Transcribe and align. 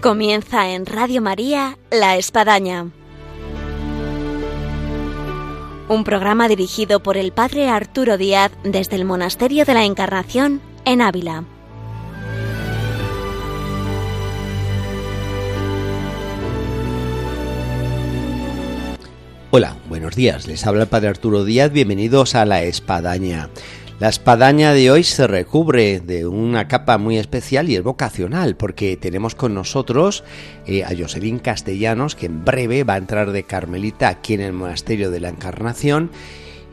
Comienza 0.00 0.70
en 0.70 0.86
Radio 0.86 1.20
María 1.20 1.76
La 1.90 2.16
Espadaña. 2.16 2.86
Un 5.90 6.04
programa 6.04 6.48
dirigido 6.48 7.02
por 7.02 7.18
el 7.18 7.32
Padre 7.32 7.68
Arturo 7.68 8.16
Díaz 8.16 8.50
desde 8.64 8.96
el 8.96 9.04
Monasterio 9.04 9.66
de 9.66 9.74
la 9.74 9.84
Encarnación 9.84 10.62
en 10.86 11.02
Ávila. 11.02 11.44
Hola, 19.50 19.76
buenos 19.88 20.16
días. 20.16 20.46
Les 20.46 20.66
habla 20.66 20.84
el 20.84 20.88
Padre 20.88 21.08
Arturo 21.08 21.44
Díaz. 21.44 21.72
Bienvenidos 21.72 22.34
a 22.36 22.46
La 22.46 22.62
Espadaña. 22.62 23.50
La 24.00 24.08
espadaña 24.08 24.72
de 24.72 24.90
hoy 24.90 25.04
se 25.04 25.26
recubre 25.26 26.00
de 26.00 26.26
una 26.26 26.68
capa 26.68 26.96
muy 26.96 27.18
especial 27.18 27.68
y 27.68 27.76
es 27.76 27.82
vocacional, 27.82 28.56
porque 28.56 28.96
tenemos 28.96 29.34
con 29.34 29.52
nosotros 29.52 30.24
eh, 30.66 30.84
a 30.84 30.96
Jocelyn 30.98 31.38
Castellanos, 31.38 32.16
que 32.16 32.24
en 32.24 32.42
breve 32.42 32.82
va 32.82 32.94
a 32.94 32.96
entrar 32.96 33.30
de 33.30 33.42
Carmelita 33.42 34.08
aquí 34.08 34.32
en 34.32 34.40
el 34.40 34.54
Monasterio 34.54 35.10
de 35.10 35.20
la 35.20 35.28
Encarnación. 35.28 36.10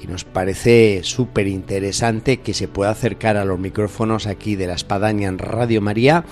Y 0.02 0.08
nos 0.08 0.24
parece 0.24 1.02
súper 1.04 1.48
interesante 1.48 2.38
que 2.38 2.54
se 2.54 2.70
pueda 2.70 2.92
acercar 2.92 3.36
a 3.36 3.44
los 3.44 3.60
micrófonos 3.60 4.26
aquí 4.26 4.56
de 4.56 4.68
la 4.68 4.76
espadaña 4.76 5.28
en 5.28 5.38
Radio 5.38 5.82
María 5.82 6.24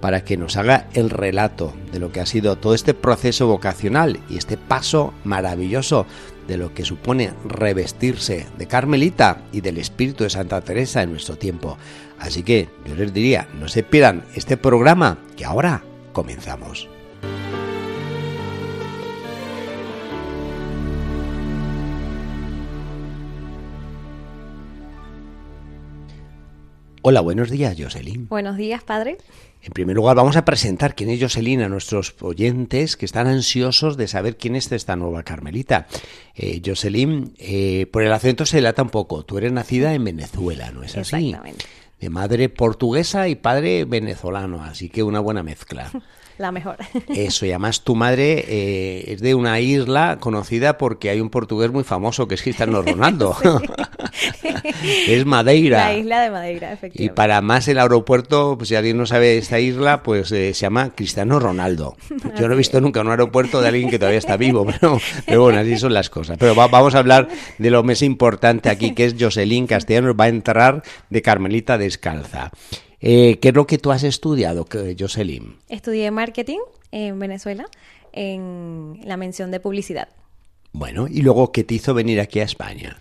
para 0.00 0.22
que 0.22 0.36
nos 0.36 0.56
haga 0.56 0.86
el 0.92 1.10
relato 1.10 1.74
de 1.90 1.98
lo 1.98 2.12
que 2.12 2.20
ha 2.20 2.26
sido 2.26 2.56
todo 2.56 2.74
este 2.74 2.94
proceso 2.94 3.48
vocacional 3.48 4.20
y 4.28 4.36
este 4.36 4.56
paso 4.56 5.14
maravilloso 5.24 6.06
de 6.46 6.56
lo 6.56 6.74
que 6.74 6.84
supone 6.84 7.32
revestirse 7.44 8.46
de 8.58 8.66
Carmelita 8.66 9.42
y 9.52 9.60
del 9.60 9.78
espíritu 9.78 10.24
de 10.24 10.30
Santa 10.30 10.60
Teresa 10.60 11.02
en 11.02 11.10
nuestro 11.10 11.36
tiempo. 11.36 11.78
Así 12.18 12.42
que 12.42 12.68
yo 12.86 12.94
les 12.94 13.12
diría, 13.12 13.48
no 13.58 13.68
se 13.68 13.82
pierdan 13.82 14.24
este 14.34 14.56
programa 14.56 15.18
que 15.36 15.44
ahora 15.44 15.82
comenzamos. 16.12 16.88
Hola, 27.06 27.20
buenos 27.20 27.50
días, 27.50 27.76
Jocelyn. 27.78 28.28
Buenos 28.28 28.56
días, 28.56 28.82
padre. 28.82 29.18
En 29.60 29.74
primer 29.74 29.94
lugar, 29.94 30.16
vamos 30.16 30.38
a 30.38 30.46
presentar 30.46 30.94
quién 30.94 31.10
es 31.10 31.20
Jocelyn 31.20 31.60
a 31.60 31.68
nuestros 31.68 32.14
oyentes 32.22 32.96
que 32.96 33.04
están 33.04 33.26
ansiosos 33.26 33.98
de 33.98 34.08
saber 34.08 34.38
quién 34.38 34.56
es 34.56 34.72
esta 34.72 34.96
nueva 34.96 35.22
Carmelita. 35.22 35.86
Eh, 36.34 36.62
Jocelyn, 36.64 37.34
eh, 37.36 37.88
por 37.92 38.04
el 38.04 38.10
acento 38.10 38.46
se 38.46 38.56
delata 38.56 38.80
un 38.80 38.88
poco. 38.88 39.22
Tú 39.22 39.36
eres 39.36 39.52
nacida 39.52 39.92
en 39.92 40.02
Venezuela, 40.02 40.70
¿no 40.70 40.82
es 40.82 40.96
así? 40.96 41.26
Exactamente. 41.26 41.66
De 42.00 42.08
madre 42.08 42.48
portuguesa 42.48 43.28
y 43.28 43.34
padre 43.34 43.84
venezolano, 43.84 44.64
así 44.64 44.88
que 44.88 45.02
una 45.02 45.20
buena 45.20 45.42
mezcla. 45.42 45.90
La 46.38 46.50
mejor. 46.50 46.76
Eso, 47.08 47.46
y 47.46 47.50
además 47.50 47.82
tu 47.82 47.94
madre 47.94 48.44
eh, 48.48 49.04
es 49.12 49.20
de 49.20 49.34
una 49.36 49.60
isla 49.60 50.18
conocida 50.20 50.78
porque 50.78 51.10
hay 51.10 51.20
un 51.20 51.30
portugués 51.30 51.70
muy 51.70 51.84
famoso 51.84 52.26
que 52.26 52.34
es 52.34 52.42
Cristiano 52.42 52.82
Ronaldo. 52.86 53.36
es 55.06 55.24
Madeira. 55.26 55.78
La 55.88 55.94
isla 55.94 56.20
de 56.20 56.30
Madeira, 56.30 56.70
Y 56.70 56.74
efectivamente. 56.74 57.14
para 57.14 57.40
más 57.40 57.68
el 57.68 57.78
aeropuerto, 57.78 58.56
pues 58.56 58.68
si 58.68 58.74
alguien 58.74 58.96
no 58.96 59.06
sabe 59.06 59.38
esta 59.38 59.60
isla, 59.60 60.02
pues 60.02 60.32
eh, 60.32 60.54
se 60.54 60.60
llama 60.62 60.90
Cristiano 60.94 61.38
Ronaldo. 61.38 61.96
Yo 62.38 62.48
no 62.48 62.54
he 62.54 62.56
visto 62.56 62.80
nunca 62.80 63.00
un 63.00 63.10
aeropuerto 63.10 63.60
de 63.60 63.68
alguien 63.68 63.90
que 63.90 63.98
todavía 63.98 64.18
está 64.18 64.36
vivo, 64.36 64.66
pero, 64.66 64.98
pero 65.26 65.42
bueno, 65.42 65.60
así 65.60 65.76
son 65.78 65.94
las 65.94 66.10
cosas. 66.10 66.36
Pero 66.38 66.54
va- 66.54 66.68
vamos 66.68 66.94
a 66.94 66.98
hablar 66.98 67.28
de 67.58 67.70
lo 67.70 67.82
más 67.82 68.02
importante 68.02 68.68
aquí, 68.70 68.92
que 68.94 69.04
es 69.04 69.14
Jocelyn 69.18 69.66
Castellanos, 69.66 70.14
va 70.18 70.24
a 70.24 70.28
entrar 70.28 70.82
de 71.10 71.22
Carmelita 71.22 71.78
Descalza. 71.78 72.50
Eh, 73.00 73.38
¿Qué 73.40 73.48
es 73.48 73.54
lo 73.54 73.66
que 73.66 73.78
tú 73.78 73.92
has 73.92 74.02
estudiado, 74.02 74.66
Jocelyn? 74.98 75.56
Estudié 75.68 76.10
marketing 76.10 76.60
en 76.90 77.18
Venezuela 77.18 77.66
en 78.12 79.00
la 79.04 79.16
mención 79.16 79.50
de 79.50 79.60
publicidad. 79.60 80.08
Bueno, 80.72 81.06
y 81.08 81.22
luego, 81.22 81.52
¿qué 81.52 81.64
te 81.64 81.74
hizo 81.74 81.94
venir 81.94 82.20
aquí 82.20 82.40
a 82.40 82.44
España? 82.44 82.98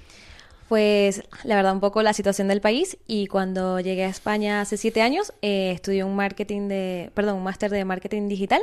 Pues 0.69 1.23
la 1.43 1.55
verdad 1.55 1.73
un 1.73 1.79
poco 1.79 2.01
la 2.01 2.13
situación 2.13 2.47
del 2.47 2.61
país 2.61 2.97
y 3.07 3.27
cuando 3.27 3.79
llegué 3.79 4.05
a 4.05 4.09
España 4.09 4.61
hace 4.61 4.77
siete 4.77 5.01
años 5.01 5.33
eh, 5.41 5.71
estudié 5.75 6.03
un 6.03 6.15
marketing 6.15 6.67
de, 6.67 7.11
perdón, 7.13 7.37
un 7.37 7.43
máster 7.43 7.69
de 7.69 7.85
marketing 7.85 8.27
digital. 8.27 8.61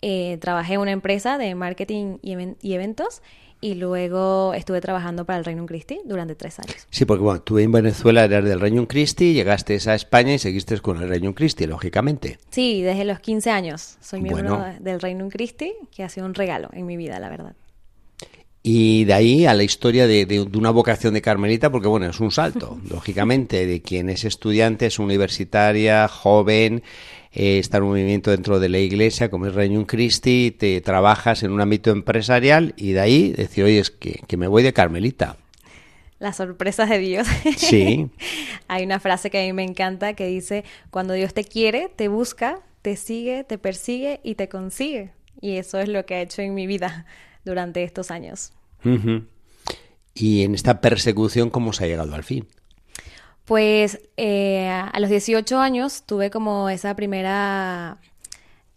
Eh, 0.00 0.38
trabajé 0.40 0.74
en 0.74 0.80
una 0.80 0.90
empresa 0.92 1.38
de 1.38 1.54
marketing 1.54 2.18
y 2.22 2.72
eventos 2.72 3.22
y 3.62 3.74
luego 3.76 4.52
estuve 4.54 4.80
trabajando 4.82 5.24
para 5.24 5.38
el 5.38 5.44
Reino 5.46 5.64
Christi 5.64 6.00
durante 6.04 6.34
tres 6.34 6.58
años. 6.58 6.86
Sí, 6.90 7.04
porque 7.06 7.22
bueno, 7.22 7.40
tú 7.40 7.58
en 7.58 7.72
Venezuela 7.72 8.24
eras 8.24 8.44
del 8.44 8.60
Reino 8.60 8.86
Christi, 8.86 9.32
llegaste 9.32 9.78
a 9.86 9.94
España 9.94 10.34
y 10.34 10.38
seguiste 10.38 10.78
con 10.80 11.00
el 11.00 11.08
Reino 11.08 11.34
Christi, 11.34 11.66
lógicamente. 11.66 12.38
Sí, 12.50 12.82
desde 12.82 13.04
los 13.04 13.20
15 13.20 13.50
años 13.50 13.96
soy 14.00 14.20
miembro 14.20 14.56
Bueno. 14.58 14.74
del 14.80 15.00
Reino 15.00 15.28
Christi, 15.30 15.72
que 15.94 16.02
ha 16.02 16.08
sido 16.10 16.26
un 16.26 16.34
regalo 16.34 16.68
en 16.74 16.84
mi 16.86 16.96
vida, 16.98 17.18
la 17.20 17.30
verdad. 17.30 17.54
Y 18.64 19.04
de 19.04 19.12
ahí 19.14 19.46
a 19.46 19.54
la 19.54 19.64
historia 19.64 20.06
de, 20.06 20.24
de- 20.24 20.44
de 20.44 20.58
una 20.58 20.70
vocación 20.70 21.14
de 21.14 21.22
Carmelita, 21.22 21.70
porque 21.72 21.88
bueno, 21.88 22.06
es 22.06 22.20
un 22.20 22.30
salto, 22.30 22.78
lógicamente, 22.90 23.66
de 23.66 23.82
quien 23.82 24.08
es 24.08 24.24
estudiante, 24.24 24.86
es 24.86 24.98
universitaria, 25.00 26.06
joven, 26.08 26.82
eh, 27.32 27.58
está 27.58 27.78
en 27.78 27.84
un 27.84 27.90
movimiento 27.90 28.30
dentro 28.30 28.60
de 28.60 28.68
la 28.68 28.78
iglesia, 28.78 29.30
como 29.30 29.46
es 29.46 29.54
Reino 29.54 29.86
Christi, 29.86 30.54
te 30.56 30.80
trabajas 30.80 31.42
en 31.42 31.52
un 31.52 31.60
ámbito 31.60 31.90
empresarial 31.90 32.74
y 32.76 32.92
de 32.92 33.00
ahí 33.00 33.32
decir, 33.32 33.64
oye, 33.64 33.78
es 33.78 33.90
que, 33.90 34.20
que 34.26 34.36
me 34.36 34.48
voy 34.48 34.62
de 34.62 34.72
Carmelita. 34.72 35.36
Las 36.18 36.36
sorpresas 36.36 36.88
de 36.88 36.98
Dios. 36.98 37.26
Sí. 37.56 38.08
Hay 38.68 38.84
una 38.84 39.00
frase 39.00 39.28
que 39.28 39.40
a 39.40 39.42
mí 39.44 39.52
me 39.52 39.64
encanta 39.64 40.14
que 40.14 40.26
dice, 40.26 40.64
cuando 40.90 41.14
Dios 41.14 41.34
te 41.34 41.42
quiere, 41.42 41.90
te 41.94 42.08
busca, 42.08 42.60
te 42.82 42.96
sigue, 42.96 43.44
te 43.44 43.58
persigue 43.58 44.20
y 44.22 44.36
te 44.36 44.48
consigue. 44.48 45.10
Y 45.40 45.56
eso 45.56 45.80
es 45.80 45.88
lo 45.88 46.06
que 46.06 46.14
ha 46.14 46.20
hecho 46.20 46.42
en 46.42 46.54
mi 46.54 46.66
vida 46.66 47.06
durante 47.44 47.82
estos 47.82 48.10
años. 48.10 48.52
Y 50.14 50.42
en 50.42 50.54
esta 50.54 50.80
persecución, 50.80 51.50
¿cómo 51.50 51.72
se 51.72 51.84
ha 51.84 51.88
llegado 51.88 52.14
al 52.14 52.22
fin? 52.22 52.46
Pues 53.52 54.00
eh, 54.16 54.66
a 54.66 54.98
los 54.98 55.10
18 55.10 55.58
años 55.58 56.04
tuve 56.06 56.30
como 56.30 56.70
esa 56.70 56.96
primera 56.96 57.98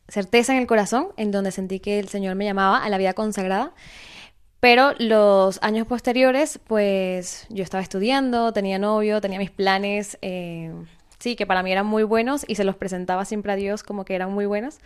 certeza 0.09 0.51
en 0.51 0.59
el 0.59 0.67
corazón, 0.67 1.13
en 1.15 1.31
donde 1.31 1.51
sentí 1.51 1.79
que 1.79 1.97
el 1.97 2.09
Señor 2.09 2.35
me 2.35 2.43
llamaba 2.43 2.83
a 2.83 2.89
la 2.89 2.97
vida 2.97 3.13
consagrada. 3.13 3.71
Pero 4.59 4.91
los 4.99 5.63
años 5.63 5.87
posteriores, 5.87 6.59
pues 6.67 7.47
yo 7.49 7.63
estaba 7.63 7.81
estudiando, 7.81 8.51
tenía 8.51 8.77
novio, 8.77 9.21
tenía 9.21 9.39
mis 9.39 9.49
planes, 9.49 10.17
eh, 10.21 10.73
sí, 11.19 11.37
que 11.37 11.45
para 11.45 11.63
mí 11.63 11.71
eran 11.71 11.85
muy 11.85 12.03
buenos 12.03 12.43
y 12.45 12.55
se 12.55 12.65
los 12.65 12.75
presentaba 12.75 13.23
siempre 13.23 13.53
a 13.53 13.55
Dios 13.55 13.81
como 13.81 14.03
que 14.03 14.13
eran 14.13 14.33
muy 14.33 14.45
buenos. 14.45 14.79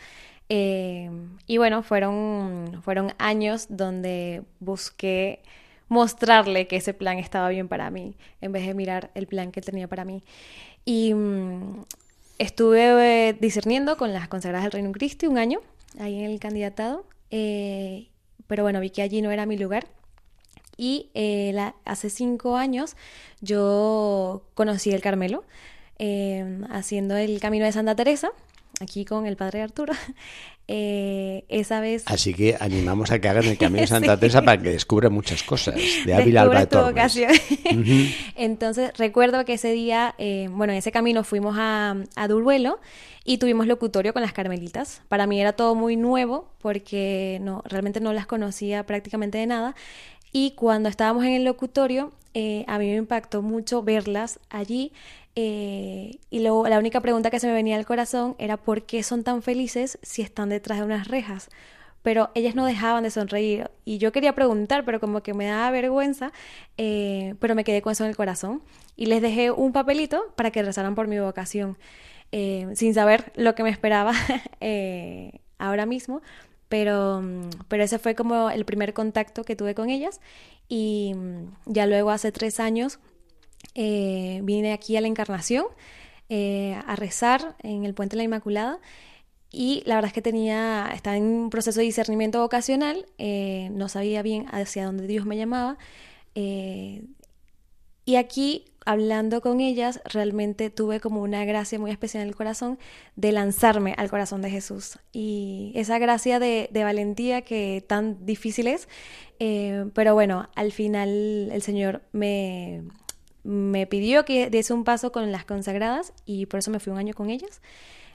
Eh, 0.49 1.09
y 1.47 1.57
bueno, 1.57 1.81
fueron, 1.81 2.79
fueron 2.83 3.13
años 3.17 3.65
donde 3.71 4.43
busqué 4.59 5.41
mostrarle 5.89 6.67
que 6.67 6.77
ese 6.77 6.93
plan 6.93 7.17
estaba 7.17 7.49
bien 7.49 7.67
para 7.67 7.89
mí, 7.89 8.15
en 8.41 8.51
vez 8.51 8.65
de 8.65 8.73
mirar 8.73 9.11
el 9.15 9.27
plan 9.27 9.51
que 9.51 9.59
él 9.59 9.65
tenía 9.65 9.87
para 9.87 10.05
mí. 10.05 10.23
Y 10.85 11.13
mm, 11.13 11.83
estuve 12.37 13.29
eh, 13.29 13.33
discerniendo 13.33 13.97
con 13.97 14.13
las 14.13 14.27
consagradas 14.27 14.65
del 14.65 14.71
Reino 14.71 14.91
Christi 14.91 15.27
un 15.27 15.37
año, 15.37 15.59
ahí 15.99 16.17
en 16.19 16.31
el 16.31 16.39
candidatado, 16.39 17.05
eh, 17.31 18.07
pero 18.47 18.63
bueno, 18.63 18.79
vi 18.79 18.91
que 18.91 19.01
allí 19.01 19.21
no 19.21 19.31
era 19.31 19.45
mi 19.45 19.57
lugar. 19.57 19.87
Y 20.77 21.09
eh, 21.13 21.53
hace 21.83 22.09
cinco 22.09 22.55
años 22.55 22.95
yo 23.41 24.43
conocí 24.53 24.91
el 24.91 25.01
Carmelo, 25.01 25.43
haciendo 26.69 27.17
el 27.17 27.41
camino 27.41 27.65
de 27.65 27.73
Santa 27.73 27.93
Teresa, 27.93 28.31
aquí 28.79 29.03
con 29.03 29.25
el 29.25 29.35
Padre 29.35 29.61
Arturo. 29.61 29.93
Eh, 30.71 31.45
esa 31.49 31.81
vez... 31.81 32.03
Así 32.05 32.35
que 32.35 32.55
animamos 32.59 33.09
a 33.09 33.19
que 33.19 33.27
hagan 33.27 33.45
el 33.45 33.57
camino 33.57 33.81
de 33.81 33.87
Santa 33.87 34.13
Sí. 34.13 34.19
Teresa 34.19 34.43
para 34.43 34.61
que 34.61 34.69
descubra 34.69 35.09
muchas 35.09 35.41
cosas 35.41 35.73
de 36.05 36.13
Ávila 36.13 36.43
Alba 36.43 36.67
tu. 36.67 36.77
Ujú. 36.77 38.05
Entonces 38.35 38.91
recuerdo 38.95 39.43
que 39.45 39.53
ese 39.53 39.71
día, 39.71 40.13
eh, 40.19 40.47
bueno, 40.51 40.71
en 40.71 40.77
ese 40.77 40.91
camino 40.91 41.23
fuimos 41.23 41.55
a, 41.57 41.95
a 42.15 42.27
Duruelo 42.27 42.79
y 43.25 43.39
tuvimos 43.39 43.65
locutorio 43.65 44.13
con 44.13 44.21
las 44.21 44.31
carmelitas. 44.31 45.01
Para 45.07 45.25
mí 45.25 45.41
era 45.41 45.53
todo 45.53 45.73
muy 45.73 45.95
nuevo 45.95 46.51
porque 46.61 47.39
no, 47.41 47.63
realmente 47.65 47.99
no 47.99 48.13
las 48.13 48.27
conocía 48.27 48.85
prácticamente 48.85 49.39
de 49.39 49.47
nada. 49.47 49.75
Y 50.31 50.51
cuando 50.51 50.87
estábamos 50.87 51.25
en 51.25 51.33
el 51.33 51.45
locutorio, 51.45 52.11
eh, 52.35 52.63
a 52.67 52.77
mí 52.77 52.85
me 52.85 52.97
impactó 52.97 53.41
mucho 53.41 53.81
verlas 53.81 54.39
allí. 54.51 54.91
Eh, 55.35 56.19
y 56.29 56.39
luego 56.39 56.67
la 56.67 56.79
única 56.79 57.01
pregunta 57.01 57.29
que 57.29 57.39
se 57.39 57.47
me 57.47 57.53
venía 57.53 57.75
al 57.77 57.85
corazón 57.85 58.35
era 58.39 58.57
¿por 58.57 58.83
qué 58.83 59.03
son 59.03 59.23
tan 59.23 59.41
felices 59.41 59.99
si 60.01 60.21
están 60.21 60.49
detrás 60.49 60.79
de 60.79 60.85
unas 60.85 61.07
rejas? 61.07 61.49
pero 62.01 62.29
ellas 62.33 62.55
no 62.55 62.65
dejaban 62.65 63.03
de 63.03 63.11
sonreír. 63.11 63.69
Y 63.85 63.97
yo 63.97 64.11
quería 64.11 64.33
preguntar, 64.33 64.85
pero 64.85 64.99
como 64.99 65.21
que 65.21 65.33
me 65.33 65.45
daba 65.45 65.69
vergüenza, 65.71 66.31
eh, 66.77 67.35
pero 67.39 67.55
me 67.55 67.63
quedé 67.63 67.81
con 67.81 67.91
eso 67.91 68.03
en 68.03 68.09
el 68.09 68.15
corazón. 68.15 68.61
Y 68.95 69.07
les 69.07 69.21
dejé 69.21 69.51
un 69.51 69.73
papelito 69.73 70.33
para 70.35 70.51
que 70.51 70.63
rezaran 70.63 70.95
por 70.95 71.07
mi 71.07 71.19
vocación, 71.19 71.77
eh, 72.31 72.67
sin 72.75 72.93
saber 72.93 73.31
lo 73.35 73.55
que 73.55 73.63
me 73.63 73.69
esperaba 73.69 74.13
eh, 74.61 75.41
ahora 75.57 75.85
mismo, 75.85 76.21
pero, 76.69 77.21
mm, 77.21 77.49
pero 77.67 77.83
ese 77.83 77.99
fue 77.99 78.15
como 78.15 78.49
el 78.49 78.65
primer 78.65 78.93
contacto 78.93 79.43
que 79.43 79.55
tuve 79.55 79.75
con 79.75 79.89
ellas. 79.89 80.21
Y 80.69 81.13
mm, 81.15 81.73
ya 81.73 81.85
luego 81.85 82.11
hace 82.11 82.31
tres 82.31 82.59
años 82.59 82.99
eh, 83.75 84.41
vine 84.43 84.73
aquí 84.73 84.97
a 84.97 85.01
la 85.01 85.07
Encarnación 85.07 85.65
eh, 86.29 86.79
a 86.85 86.95
rezar 86.95 87.55
en 87.63 87.85
el 87.85 87.93
Puente 87.93 88.15
de 88.15 88.17
la 88.17 88.23
Inmaculada 88.23 88.79
y 89.51 89.81
la 89.85 89.95
verdad 89.95 90.09
es 90.09 90.13
que 90.13 90.21
tenía, 90.21 90.89
estaba 90.93 91.17
en 91.17 91.23
un 91.23 91.49
proceso 91.49 91.79
de 91.79 91.85
discernimiento 91.85 92.39
vocacional, 92.39 93.05
eh, 93.17 93.69
no 93.71 93.89
sabía 93.89 94.21
bien 94.21 94.45
hacia 94.51 94.85
dónde 94.85 95.07
Dios 95.07 95.25
me 95.25 95.37
llamaba. 95.37 95.77
Eh, 96.35 97.03
y 98.05 98.15
aquí, 98.17 98.65
hablando 98.85 99.41
con 99.41 99.59
ellas, 99.59 100.01
realmente 100.05 100.69
tuve 100.69 100.99
como 100.99 101.21
una 101.21 101.45
gracia 101.45 101.79
muy 101.79 101.89
especial 101.91 102.23
en 102.23 102.29
el 102.29 102.35
corazón 102.35 102.77
de 103.15 103.31
lanzarme 103.31 103.95
al 103.97 104.09
corazón 104.11 104.43
de 104.43 104.51
Jesús. 104.51 104.99
Y 105.11 105.71
esa 105.75 105.97
gracia 105.97 106.39
de, 106.39 106.69
valentía 106.71 107.41
que 107.41 107.83
tan 107.87 108.25
difícil 108.25 108.67
es, 108.67 108.87
eh, 109.39 109.85
pero 109.95 110.13
bueno, 110.13 110.49
al 110.55 110.71
final 110.71 111.49
el 111.51 111.61
Señor 111.63 112.03
me, 112.11 112.83
me 113.49 113.87
pidió 113.87 114.25
que 114.25 114.51
diese 114.51 114.73
un 114.73 114.83
paso 114.83 115.11
con 115.11 115.31
las 115.31 115.43
consagradas 115.43 116.13
y 116.27 116.45
por 116.45 116.59
eso 116.59 116.69
me 116.69 116.79
fui 116.79 116.93
un 116.93 116.99
año 116.99 117.15
con 117.15 117.31
ellas. 117.31 117.61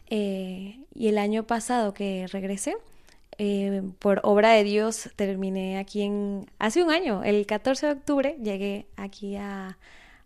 Eh, 0.09 0.79
y 0.95 1.09
el 1.09 1.19
año 1.19 1.45
pasado 1.45 1.93
que 1.93 2.29
regresé, 2.31 2.77
eh, 3.39 3.83
por 3.99 4.21
obra 4.23 4.51
de 4.53 4.63
Dios 4.63 5.11
terminé 5.17 5.79
aquí 5.79 6.03
en... 6.03 6.49
Hace 6.61 6.85
un 6.85 6.93
año, 6.93 7.25
el 7.25 7.47
14 7.47 7.87
de 7.87 7.93
octubre, 7.95 8.37
llegué 8.41 8.87
aquí 8.97 9.35
a, 9.35 9.77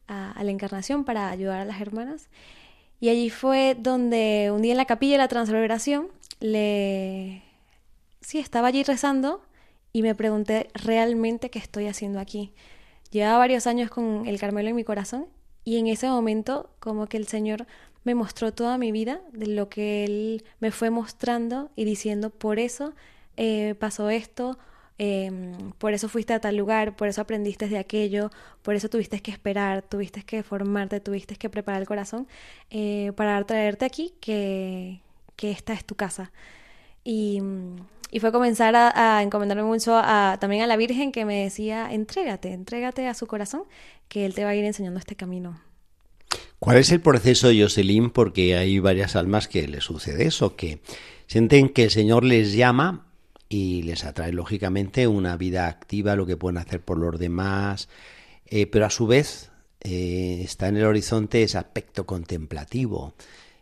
la 0.09 0.51
Encarnación 0.51 1.05
para 1.05 1.31
ayudar 1.31 1.61
a 1.61 1.65
las 1.65 1.81
hermanas. 1.81 2.29
Y 3.01 3.09
allí 3.09 3.31
fue 3.31 3.77
donde 3.79 4.51
un 4.53 4.61
día 4.61 4.73
en 4.73 4.79
la 4.79 4.85
capilla 4.85 5.13
de 5.13 5.19
la 5.19 5.29
Transfiguración 5.29 6.09
le... 6.41 7.43
Sí, 8.21 8.39
estaba 8.41 8.69
allí 8.69 8.83
rezando 8.83 9.41
y 9.95 10.03
me 10.03 10.15
pregunté 10.15 10.69
realmente 10.75 11.49
qué 11.49 11.59
estoy 11.61 11.87
haciendo 11.87 12.21
aquí. 12.21 12.53
Llevaba 13.11 13.39
varios 13.39 13.67
años 13.67 13.91
con 13.91 14.27
el 14.27 14.39
Carmelo 14.39 14.69
en 14.69 14.77
mi 14.77 14.85
corazón 14.85 15.27
y 15.65 15.79
en 15.79 15.87
ese 15.87 16.09
momento 16.09 16.71
como 16.81 17.07
que 17.07 17.17
el 17.17 17.27
Señor 17.27 17.67
me 18.05 18.15
mostró 18.15 18.53
toda 18.53 18.79
mi 18.79 18.93
vida, 18.93 19.21
de 19.33 19.47
lo 19.47 19.69
que 19.69 20.05
Él 20.05 20.45
me 20.61 20.71
fue 20.71 20.91
mostrando 20.91 21.71
y 21.77 21.85
diciendo, 21.85 22.31
por 22.31 22.59
eso 22.59 22.95
eh, 23.37 23.75
pasó 23.79 24.11
esto, 24.11 24.59
Em, 24.99 25.71
por 25.79 25.93
eso 25.93 26.09
fuiste 26.09 26.33
a 26.35 26.41
tal 26.41 26.57
lugar, 26.57 26.97
por 26.97 27.07
eso 27.09 27.21
aprendiste 27.21 27.69
de 27.69 27.79
aquello, 27.79 28.31
por 28.63 28.75
eso 28.75 28.89
tuviste 28.89 29.21
que 29.23 29.31
esperar, 29.31 29.83
tuviste 29.83 30.25
que 30.25 30.43
formarte, 30.43 30.99
tuviste 31.01 31.37
que 31.37 31.49
preparar 31.49 31.81
el 31.83 31.87
corazón 31.87 32.27
eh, 32.71 33.13
para 33.17 33.43
traerte 33.45 33.85
aquí 33.85 34.15
que, 34.21 35.01
que, 35.37 35.53
esta 35.53 35.73
es 35.73 35.85
tu 35.85 35.95
casa. 35.95 36.33
Y, 37.11 37.41
y 38.11 38.21
fue 38.21 38.33
comenzar 38.33 38.77
a, 38.77 39.23
encomendarme 39.23 39.63
mucho 39.63 39.97
a, 39.97 40.37
también 40.43 40.63
a 40.63 40.67
la 40.67 40.77
Virgen 40.77 41.11
que 41.11 41.25
me 41.25 41.43
decía, 41.43 41.91
entrégate, 41.91 42.53
entrégate 42.53 43.07
a 43.09 43.15
su 43.15 43.27
corazón, 43.27 43.63
que 44.09 44.27
Él 44.27 44.35
te 44.35 44.45
va 44.45 44.51
a 44.51 44.55
ir 44.55 44.67
enseñando 44.67 45.01
este 45.01 45.17
camino. 45.17 45.59
¿Cuál 46.59 46.77
es 46.77 46.93
el 46.93 47.01
proceso, 47.01 47.49
Jocelyn? 47.49 48.11
Porque 48.11 48.59
hay 48.59 48.79
varias 48.79 49.17
almas 49.17 49.49
que 49.49 49.67
les 49.67 49.85
sucede 49.85 50.27
eso, 50.27 50.55
que 50.55 50.83
sienten 51.27 51.71
que 51.71 51.85
el 51.85 51.91
Señor 51.91 52.25
les 52.25 52.53
llama 52.53 53.07
y 53.49 53.85
les 53.85 54.05
atrae 54.05 54.35
lógicamente 54.35 55.07
una 55.07 55.39
vida 55.39 55.67
activa, 55.67 56.15
lo 56.15 56.27
que 56.27 56.37
pueden 56.37 56.59
hacer 56.59 56.83
por 56.83 56.99
los 56.99 57.19
demás, 57.19 57.89
eh, 58.45 58.67
pero 58.67 58.85
a 58.85 58.91
su 58.91 59.07
vez 59.07 59.51
eh, 59.81 60.43
está 60.45 60.69
en 60.69 60.77
el 60.77 60.85
horizonte 60.85 61.43
ese 61.43 61.57
aspecto 61.57 62.05
contemplativo. 62.05 63.15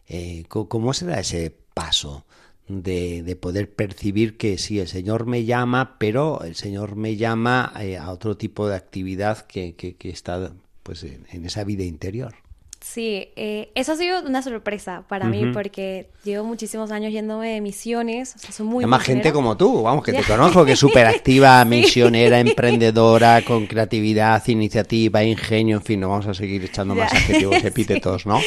Eh, 0.08 0.46
¿Cómo 0.48 0.92
se 0.94 1.06
da 1.06 1.20
ese 1.20 1.54
paso 1.74 2.26
de, 2.68 3.22
de, 3.22 3.36
poder 3.36 3.70
percibir 3.70 4.36
que 4.36 4.58
sí, 4.58 4.80
el 4.80 4.88
Señor 4.88 5.26
me 5.26 5.44
llama, 5.44 5.96
pero 5.98 6.42
el 6.42 6.54
Señor 6.56 6.96
me 6.96 7.16
llama 7.16 7.64
a 7.64 8.10
otro 8.10 8.36
tipo 8.36 8.68
de 8.68 8.76
actividad 8.76 9.46
que, 9.46 9.74
que, 9.74 9.96
está 10.08 10.52
pues, 10.82 11.04
en 11.04 11.44
esa 11.44 11.64
vida 11.64 11.84
interior? 11.84 12.34
Sí, 12.86 13.30
eh, 13.34 13.70
eso 13.74 13.92
ha 13.92 13.96
sido 13.96 14.22
una 14.22 14.42
sorpresa 14.42 15.02
para 15.08 15.26
mí 15.26 15.50
porque 15.52 16.08
llevo 16.22 16.44
muchísimos 16.44 16.92
años 16.92 17.12
yéndome 17.12 17.54
de 17.54 17.60
misiones, 17.60 18.36
o 18.36 18.38
sea, 18.38 18.52
soy 18.52 18.64
muy... 18.64 18.84
Hay 18.84 18.90
más 18.90 19.02
gente 19.02 19.32
como 19.32 19.56
tú, 19.56 19.82
vamos, 19.82 20.04
que 20.04 20.12
te 20.12 20.22
conozco, 20.28 20.64
que 20.64 20.72
es 20.72 20.78
súper 20.78 21.04
activa, 21.04 21.64
misionera, 21.64 22.38
emprendedora, 22.38 23.42
con 23.42 23.66
creatividad, 23.66 24.46
iniciativa, 24.46 25.24
ingenio, 25.24 25.78
en 25.78 25.82
fin, 25.82 26.00
no 26.00 26.10
vamos 26.10 26.28
a 26.28 26.34
seguir 26.34 26.64
echando 26.64 26.94
más 26.94 27.12
adjetivos, 27.12 27.56
epítetos, 27.64 28.24
¿no? 28.24 28.38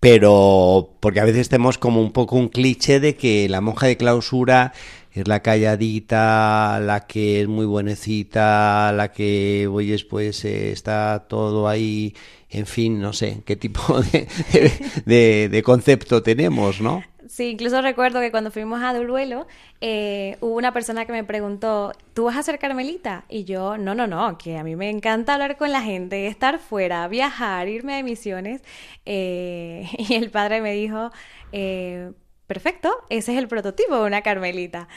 Pero 0.00 0.96
porque 1.00 1.20
a 1.20 1.24
veces 1.24 1.50
tenemos 1.50 1.78
como 1.78 2.00
un 2.00 2.12
poco 2.12 2.36
un 2.36 2.48
cliché 2.48 3.00
de 3.00 3.16
que 3.16 3.48
la 3.48 3.60
monja 3.60 3.86
de 3.86 3.98
clausura 3.98 4.72
es 5.12 5.28
la 5.28 5.40
calladita, 5.40 6.80
la 6.80 7.06
que 7.06 7.42
es 7.42 7.48
muy 7.48 7.66
buenecita, 7.66 8.92
la 8.92 9.12
que, 9.12 9.68
oye, 9.70 9.96
pues 10.08 10.44
eh, 10.44 10.72
está 10.72 11.26
todo 11.28 11.68
ahí 11.68 12.14
en 12.50 12.66
fin, 12.66 13.00
no 13.00 13.12
sé 13.12 13.42
qué 13.44 13.56
tipo 13.56 14.00
de, 15.06 15.62
concepto 15.64 16.22
tenemos, 16.22 16.80
¿no? 16.80 17.02
Sí, 17.30 17.50
incluso 17.50 17.80
recuerdo 17.80 18.18
que 18.18 18.32
cuando 18.32 18.50
fuimos 18.50 18.82
a 18.82 18.92
Duruelo, 18.92 19.46
eh, 19.80 20.36
hubo 20.40 20.56
una 20.56 20.72
persona 20.72 21.06
que 21.06 21.12
me 21.12 21.22
preguntó, 21.22 21.92
¿tú 22.12 22.24
vas 22.24 22.36
a 22.36 22.42
ser 22.42 22.58
Carmelita? 22.58 23.24
Y 23.28 23.44
yo, 23.44 23.78
no, 23.78 23.94
no, 23.94 24.08
no, 24.08 24.36
que 24.36 24.58
a 24.58 24.64
mí 24.64 24.74
me 24.74 24.90
encanta 24.90 25.34
hablar 25.34 25.56
con 25.56 25.70
la 25.70 25.80
gente, 25.80 26.26
estar 26.26 26.58
fuera, 26.58 27.06
viajar, 27.06 27.68
irme 27.68 27.94
de 27.94 28.02
misiones. 28.02 28.62
Eh, 29.06 29.88
y 29.98 30.14
el 30.14 30.32
padre 30.32 30.60
me 30.60 30.72
dijo, 30.72 31.12
eh, 31.52 32.10
perfecto, 32.48 32.92
ese 33.10 33.32
es 33.32 33.38
el 33.38 33.46
prototipo 33.46 33.94
de 34.00 34.06
una 34.08 34.22
Carmelita. 34.22 34.88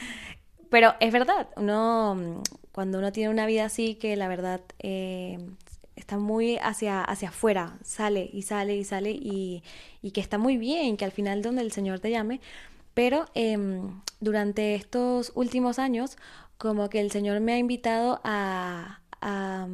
Pero 0.70 0.94
es 0.98 1.12
verdad, 1.12 1.48
uno, 1.56 2.42
cuando 2.72 2.98
uno 2.98 3.12
tiene 3.12 3.30
una 3.30 3.46
vida 3.46 3.66
así, 3.66 3.94
que 3.94 4.16
la 4.16 4.26
verdad 4.26 4.60
está 5.96 6.18
muy 6.18 6.56
hacia, 6.58 7.02
hacia 7.02 7.28
afuera, 7.28 7.78
sale 7.82 8.28
y 8.32 8.42
sale 8.42 8.76
y 8.76 8.84
sale 8.84 9.10
y, 9.10 9.62
que 10.12 10.20
está 10.20 10.38
muy 10.38 10.56
bien, 10.56 10.96
que 10.96 11.04
al 11.04 11.12
final 11.12 11.42
donde 11.42 11.62
el 11.62 11.72
Señor 11.72 12.00
te 12.00 12.10
llame, 12.10 12.40
pero 12.94 13.26
em, 13.34 14.00
durante 14.20 14.74
estos 14.74 15.32
últimos 15.34 15.78
años 15.78 16.16
como 16.58 16.88
que 16.88 17.00
el 17.00 17.10
Señor 17.10 17.40
me 17.40 17.52
ha 17.54 17.58
invitado 17.58 18.20
a, 18.24 19.00
a, 19.20 19.66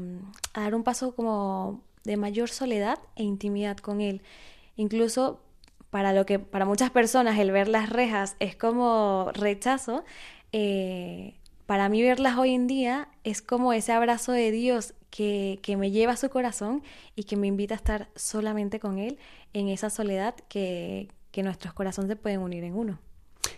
dar 0.54 0.74
un 0.74 0.82
paso 0.84 1.14
como 1.14 1.82
de 2.04 2.16
mayor 2.16 2.48
soledad 2.48 2.98
e 3.16 3.22
intimidad 3.22 3.76
con 3.76 4.00
Él. 4.00 4.22
Incluso 4.76 5.40
para 5.90 6.12
lo 6.12 6.24
que 6.24 6.38
para 6.38 6.64
muchas 6.64 6.90
personas 6.90 7.38
el 7.38 7.50
ver 7.50 7.68
las 7.68 7.90
rejas 7.90 8.36
es 8.38 8.56
como 8.56 9.30
rechazo, 9.34 10.04
eh, 10.52 11.34
para 11.66 11.88
mí 11.88 12.02
verlas 12.02 12.38
hoy 12.38 12.54
en 12.54 12.66
día 12.66 13.08
es 13.22 13.42
como 13.42 13.72
ese 13.72 13.92
abrazo 13.92 14.32
de 14.32 14.50
Dios 14.50 14.94
que, 15.10 15.76
me 15.76 15.90
lleva 15.90 16.12
a 16.12 16.16
su 16.16 16.30
corazón 16.30 16.82
y 17.16 17.24
que 17.24 17.36
me 17.36 17.46
invita 17.46 17.74
a 17.74 17.76
estar 17.76 18.08
solamente 18.14 18.80
con 18.80 18.98
Él 18.98 19.18
en 19.52 19.68
esa 19.68 19.90
soledad 19.90 20.34
que, 20.48 21.08
nuestros 21.42 21.72
corazones 21.72 22.10
se 22.10 22.16
pueden 22.16 22.40
unir 22.40 22.64
en 22.64 22.74
uno. 22.74 22.98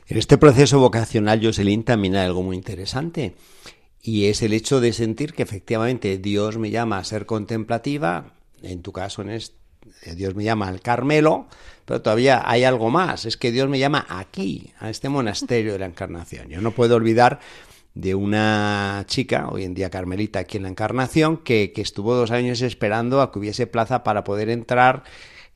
En 0.07 0.17
este 0.17 0.39
proceso 0.39 0.79
vocacional, 0.79 1.45
Jocelyn, 1.45 1.83
también 1.83 2.15
hay 2.15 2.27
algo 2.27 2.43
muy 2.43 2.57
interesante 2.57 3.35
y 4.01 4.27
es 4.27 4.43
el 4.43 4.53
hecho 4.53 4.81
de 4.81 4.93
sentir 4.93 5.33
que 5.33 5.43
efectivamente 5.43 6.19
Dios 6.19 6.59
me 6.59 6.71
llama 6.71 6.99
a 6.99 7.05
ser 7.05 7.27
contemplativa, 7.27 8.35
en 8.63 8.83
tu 8.83 8.93
caso 8.93 9.23
en 9.23 9.31
este, 9.31 9.57
Dios 10.15 10.35
me 10.35 10.45
llama 10.45 10.69
al 10.69 10.81
Carmelo, 10.81 11.47
pero 11.85 12.03
todavía 12.03 12.43
hay 12.45 12.65
algo 12.65 12.91
más, 12.91 13.27
es 13.27 13.37
que 13.37 13.51
Dios 13.51 13.69
me 13.69 13.79
llama 13.79 14.07
aquí, 14.09 14.71
a 14.79 14.91
este 14.91 15.09
monasterio 15.09 15.73
de 15.73 15.81
la 15.81 15.87
Encarnación. 15.87 16.49
Yo 16.49 16.61
no 16.61 16.71
puedo 16.71 16.95
olvidar 16.95 17.41
de 17.95 18.15
una 18.15 19.05
chica, 19.07 19.49
hoy 19.51 19.65
en 19.65 19.75
día 19.75 19.91
Carmelita 19.91 20.41
aquí 20.41 20.57
en 20.57 20.65
la 20.65 20.71
Encarnación, 20.71 21.39
que, 21.39 21.73
que 21.73 21.83
estuvo 21.83 22.15
dos 22.15 22.31
años 22.31 22.63
esperando 22.63 23.21
a 23.21 23.31
que 23.31 23.39
hubiese 23.39 23.67
plaza 23.67 24.03
para 24.03 24.25
poder 24.25 24.49
entrar 24.49 25.05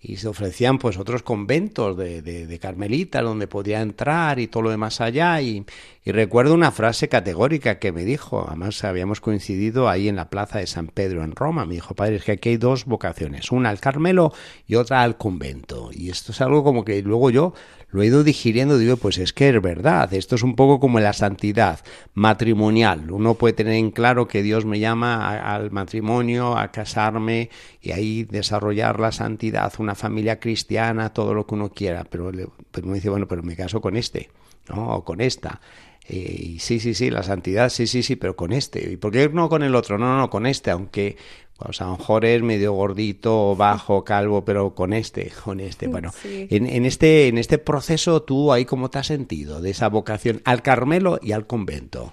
y 0.00 0.16
se 0.18 0.28
ofrecían 0.28 0.78
pues 0.78 0.98
otros 0.98 1.22
conventos 1.22 1.96
de, 1.96 2.22
de, 2.22 2.46
de, 2.46 2.58
Carmelita 2.58 3.22
donde 3.22 3.48
podía 3.48 3.80
entrar 3.80 4.38
y 4.38 4.46
todo 4.46 4.64
lo 4.64 4.70
demás 4.70 5.00
allá 5.00 5.40
y, 5.40 5.64
y, 6.06 6.12
recuerdo 6.12 6.54
una 6.54 6.70
frase 6.70 7.08
categórica 7.08 7.78
que 7.78 7.92
me 7.92 8.04
dijo, 8.04 8.46
además 8.46 8.82
habíamos 8.84 9.20
coincidido 9.20 9.88
ahí 9.88 10.08
en 10.08 10.16
la 10.16 10.30
plaza 10.30 10.60
de 10.60 10.66
San 10.66 10.86
Pedro 10.86 11.24
en 11.24 11.34
Roma, 11.34 11.66
me 11.66 11.74
dijo, 11.74 11.94
padre, 11.94 12.16
es 12.16 12.24
que 12.24 12.32
aquí 12.32 12.50
hay 12.50 12.56
dos 12.56 12.84
vocaciones, 12.84 13.52
una 13.52 13.70
al 13.70 13.80
Carmelo 13.80 14.32
y 14.66 14.76
otra 14.76 15.02
al 15.02 15.16
convento 15.16 15.90
y 15.92 16.10
esto 16.10 16.32
es 16.32 16.40
algo 16.40 16.64
como 16.64 16.84
que 16.84 17.02
luego 17.02 17.30
yo 17.30 17.54
lo 17.90 18.02
he 18.02 18.06
ido 18.06 18.24
digiriendo, 18.24 18.78
digo, 18.78 18.96
pues 18.96 19.16
es 19.18 19.32
que 19.32 19.48
es 19.48 19.62
verdad, 19.62 20.12
esto 20.12 20.34
es 20.34 20.42
un 20.42 20.56
poco 20.56 20.80
como 20.80 21.00
la 21.00 21.12
santidad 21.12 21.80
matrimonial. 22.14 23.10
Uno 23.10 23.34
puede 23.34 23.54
tener 23.54 23.74
en 23.74 23.90
claro 23.90 24.26
que 24.26 24.42
Dios 24.42 24.64
me 24.64 24.80
llama 24.80 25.54
al 25.54 25.70
matrimonio, 25.70 26.58
a 26.58 26.70
casarme 26.72 27.48
y 27.80 27.92
ahí 27.92 28.24
desarrollar 28.24 28.98
la 28.98 29.12
santidad, 29.12 29.72
una 29.78 29.94
familia 29.94 30.40
cristiana, 30.40 31.12
todo 31.12 31.32
lo 31.32 31.46
que 31.46 31.54
uno 31.54 31.70
quiera, 31.70 32.04
pero, 32.04 32.28
uno 32.28 32.94
dice, 32.94 33.08
bueno, 33.08 33.26
pero 33.28 33.42
me 33.42 33.56
caso 33.56 33.80
con 33.80 33.96
este, 33.96 34.30
¿no? 34.68 34.96
O 34.96 35.04
con 35.04 35.20
esta. 35.20 35.60
Eh, 36.08 36.36
y 36.40 36.58
sí, 36.60 36.78
sí, 36.78 36.94
sí, 36.94 37.10
la 37.10 37.22
santidad, 37.22 37.68
sí, 37.68 37.86
sí, 37.86 38.02
sí, 38.02 38.16
pero 38.16 38.36
con 38.36 38.52
este. 38.52 38.92
¿Y 38.92 38.96
por 38.96 39.12
qué 39.12 39.28
no 39.28 39.48
con 39.48 39.62
el 39.62 39.74
otro? 39.74 39.98
No, 39.98 40.06
no, 40.06 40.18
no, 40.18 40.30
con 40.30 40.46
este, 40.46 40.70
aunque 40.70 41.16
pues 41.58 41.80
a 41.80 41.86
lo 41.86 41.96
mejor 41.96 42.24
es 42.24 42.42
medio 42.42 42.72
gordito, 42.74 43.56
bajo, 43.56 44.04
calvo, 44.04 44.44
pero 44.44 44.74
con 44.74 44.92
este, 44.92 45.30
con 45.44 45.60
este. 45.60 45.88
Bueno, 45.88 46.12
en, 46.24 46.84
este, 46.84 47.28
en 47.28 47.38
este 47.38 47.58
proceso, 47.58 48.22
¿tú 48.22 48.52
ahí 48.52 48.64
cómo 48.64 48.90
te 48.90 48.98
has 48.98 49.06
sentido 49.06 49.60
de 49.60 49.70
esa 49.70 49.88
vocación 49.88 50.42
al 50.44 50.62
Carmelo 50.62 51.18
y 51.22 51.32
al 51.32 51.46
convento? 51.46 52.10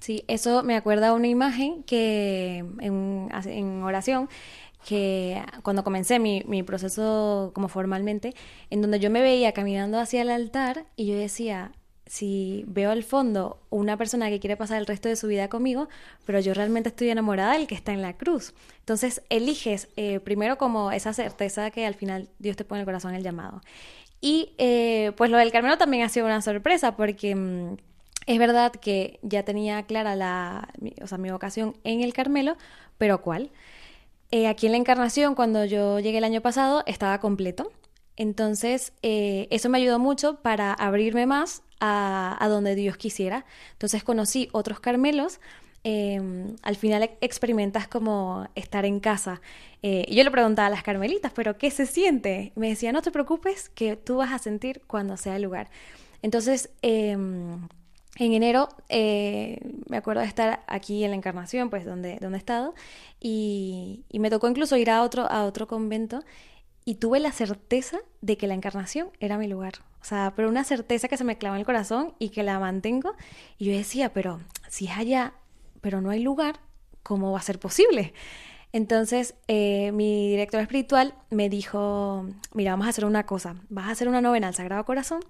Sí, 0.00 0.24
eso 0.28 0.62
me 0.62 0.76
acuerda 0.76 1.12
una 1.12 1.26
imagen 1.26 1.82
que 1.82 2.58
en, 2.80 3.28
en 3.44 3.82
oración 3.82 4.28
que 4.86 5.42
cuando 5.62 5.82
comencé 5.82 6.20
mi, 6.20 6.44
mi, 6.46 6.62
proceso 6.62 7.50
como 7.54 7.68
formalmente, 7.68 8.34
en 8.70 8.82
donde 8.82 9.00
yo 9.00 9.10
me 9.10 9.20
veía 9.20 9.52
caminando 9.52 9.98
hacia 9.98 10.22
el 10.22 10.30
altar 10.30 10.86
y 10.94 11.06
yo 11.06 11.16
decía, 11.16 11.72
si 12.06 12.64
veo 12.68 12.90
al 12.90 13.02
fondo 13.02 13.58
una 13.70 13.96
persona 13.96 14.28
que 14.30 14.40
quiere 14.40 14.56
pasar 14.56 14.78
el 14.78 14.86
resto 14.86 15.08
de 15.08 15.16
su 15.16 15.26
vida 15.26 15.48
conmigo, 15.48 15.88
pero 16.24 16.40
yo 16.40 16.54
realmente 16.54 16.88
estoy 16.88 17.10
enamorada 17.10 17.54
del 17.54 17.66
que 17.66 17.74
está 17.74 17.92
en 17.92 18.02
la 18.02 18.16
cruz. 18.16 18.54
Entonces 18.80 19.22
eliges 19.28 19.88
eh, 19.96 20.20
primero 20.20 20.56
como 20.56 20.92
esa 20.92 21.12
certeza 21.12 21.70
que 21.70 21.86
al 21.86 21.94
final 21.94 22.28
Dios 22.38 22.56
te 22.56 22.64
pone 22.64 22.78
en 22.78 22.82
el 22.82 22.86
corazón 22.86 23.14
el 23.14 23.22
llamado. 23.22 23.60
Y 24.20 24.54
eh, 24.58 25.12
pues 25.16 25.30
lo 25.30 25.38
del 25.38 25.52
Carmelo 25.52 25.78
también 25.78 26.04
ha 26.04 26.08
sido 26.08 26.26
una 26.26 26.42
sorpresa 26.42 26.96
porque 26.96 27.34
mm, 27.34 27.76
es 28.26 28.38
verdad 28.38 28.72
que 28.72 29.18
ya 29.22 29.44
tenía 29.44 29.82
clara 29.84 30.16
la, 30.16 30.68
o 31.02 31.06
sea, 31.06 31.18
mi 31.18 31.30
vocación 31.30 31.76
en 31.84 32.02
el 32.02 32.12
Carmelo, 32.12 32.56
pero 32.98 33.20
¿cuál? 33.20 33.50
Eh, 34.30 34.48
aquí 34.48 34.66
en 34.66 34.72
la 34.72 34.78
Encarnación, 34.78 35.34
cuando 35.34 35.64
yo 35.64 36.00
llegué 36.00 36.18
el 36.18 36.24
año 36.24 36.40
pasado, 36.40 36.82
estaba 36.86 37.20
completo. 37.20 37.70
Entonces, 38.16 38.92
eso 39.02 39.68
me 39.68 39.78
ayudó 39.78 39.98
mucho 39.98 40.36
para 40.36 40.72
abrirme 40.72 41.26
más 41.26 41.62
a, 41.80 42.46
donde 42.48 42.74
Dios 42.74 42.96
quisiera. 42.96 43.44
Entonces 43.72 44.04
conocí 44.04 44.48
otros 44.52 44.80
Carmelos. 44.80 45.40
Em, 45.84 46.56
al 46.62 46.74
final 46.74 47.10
experimentas 47.20 47.86
como 47.86 48.48
estar 48.56 48.84
en 48.84 48.98
casa. 48.98 49.40
Eh, 49.82 50.04
yo 50.10 50.24
le 50.24 50.32
preguntaba 50.32 50.66
a 50.66 50.70
las 50.70 50.82
carmelitas, 50.82 51.32
¿pero 51.32 51.58
qué 51.58 51.70
se 51.70 51.86
siente? 51.86 52.52
Me 52.56 52.68
decía, 52.68 52.90
no 52.90 53.02
te 53.02 53.12
preocupes, 53.12 53.68
que 53.68 53.94
tú 53.94 54.16
vas 54.16 54.32
a 54.32 54.40
sentir 54.40 54.82
cuando 54.88 55.16
sea 55.16 55.36
el 55.36 55.42
lugar. 55.42 55.70
Entonces, 56.22 56.70
em, 56.82 57.68
en 58.18 58.32
enero 58.32 58.68
eh, 58.88 59.60
me 59.88 59.98
acuerdo 59.98 60.22
de 60.22 60.26
estar 60.26 60.64
aquí 60.66 61.04
en 61.04 61.10
la 61.10 61.16
Encarnación, 61.16 61.70
pues 61.70 61.84
donde, 61.84 62.18
donde 62.20 62.38
he 62.38 62.40
estado, 62.40 62.74
y, 63.20 64.02
y, 64.10 64.18
me 64.18 64.30
tocó 64.30 64.48
incluso 64.48 64.76
ir 64.76 64.90
a 64.90 65.02
otro, 65.02 65.30
a 65.30 65.44
otro 65.44 65.68
convento 65.68 66.24
y 66.86 66.94
tuve 66.94 67.18
la 67.18 67.32
certeza 67.32 67.98
de 68.22 68.38
que 68.38 68.46
la 68.46 68.54
Encarnación 68.54 69.10
era 69.18 69.36
mi 69.36 69.48
lugar. 69.48 69.74
O 70.00 70.04
sea, 70.04 70.32
pero 70.36 70.48
una 70.48 70.62
certeza 70.62 71.08
que 71.08 71.16
se 71.16 71.24
me 71.24 71.36
clava 71.36 71.56
en 71.56 71.60
el 71.60 71.66
corazón 71.66 72.14
y 72.20 72.28
que 72.28 72.44
la 72.44 72.60
mantengo. 72.60 73.16
Y 73.58 73.66
yo 73.66 73.72
decía, 73.72 74.12
pero 74.12 74.40
si 74.68 74.86
es 74.86 74.96
allá, 74.96 75.34
pero 75.80 76.00
no 76.00 76.10
hay 76.10 76.22
lugar, 76.22 76.60
¿cómo 77.02 77.32
va 77.32 77.40
a 77.40 77.42
ser 77.42 77.58
posible? 77.58 78.14
Entonces, 78.72 79.34
eh, 79.48 79.90
mi 79.92 80.28
director 80.30 80.60
espiritual 80.60 81.14
me 81.28 81.48
dijo, 81.48 82.24
mira, 82.54 82.70
vamos 82.70 82.86
a 82.86 82.90
hacer 82.90 83.04
una 83.04 83.26
cosa, 83.26 83.56
vas 83.68 83.88
a 83.88 83.90
hacer 83.90 84.06
una 84.06 84.20
novena 84.20 84.46
al 84.46 84.54
Sagrado 84.54 84.84
Corazón 84.84 85.20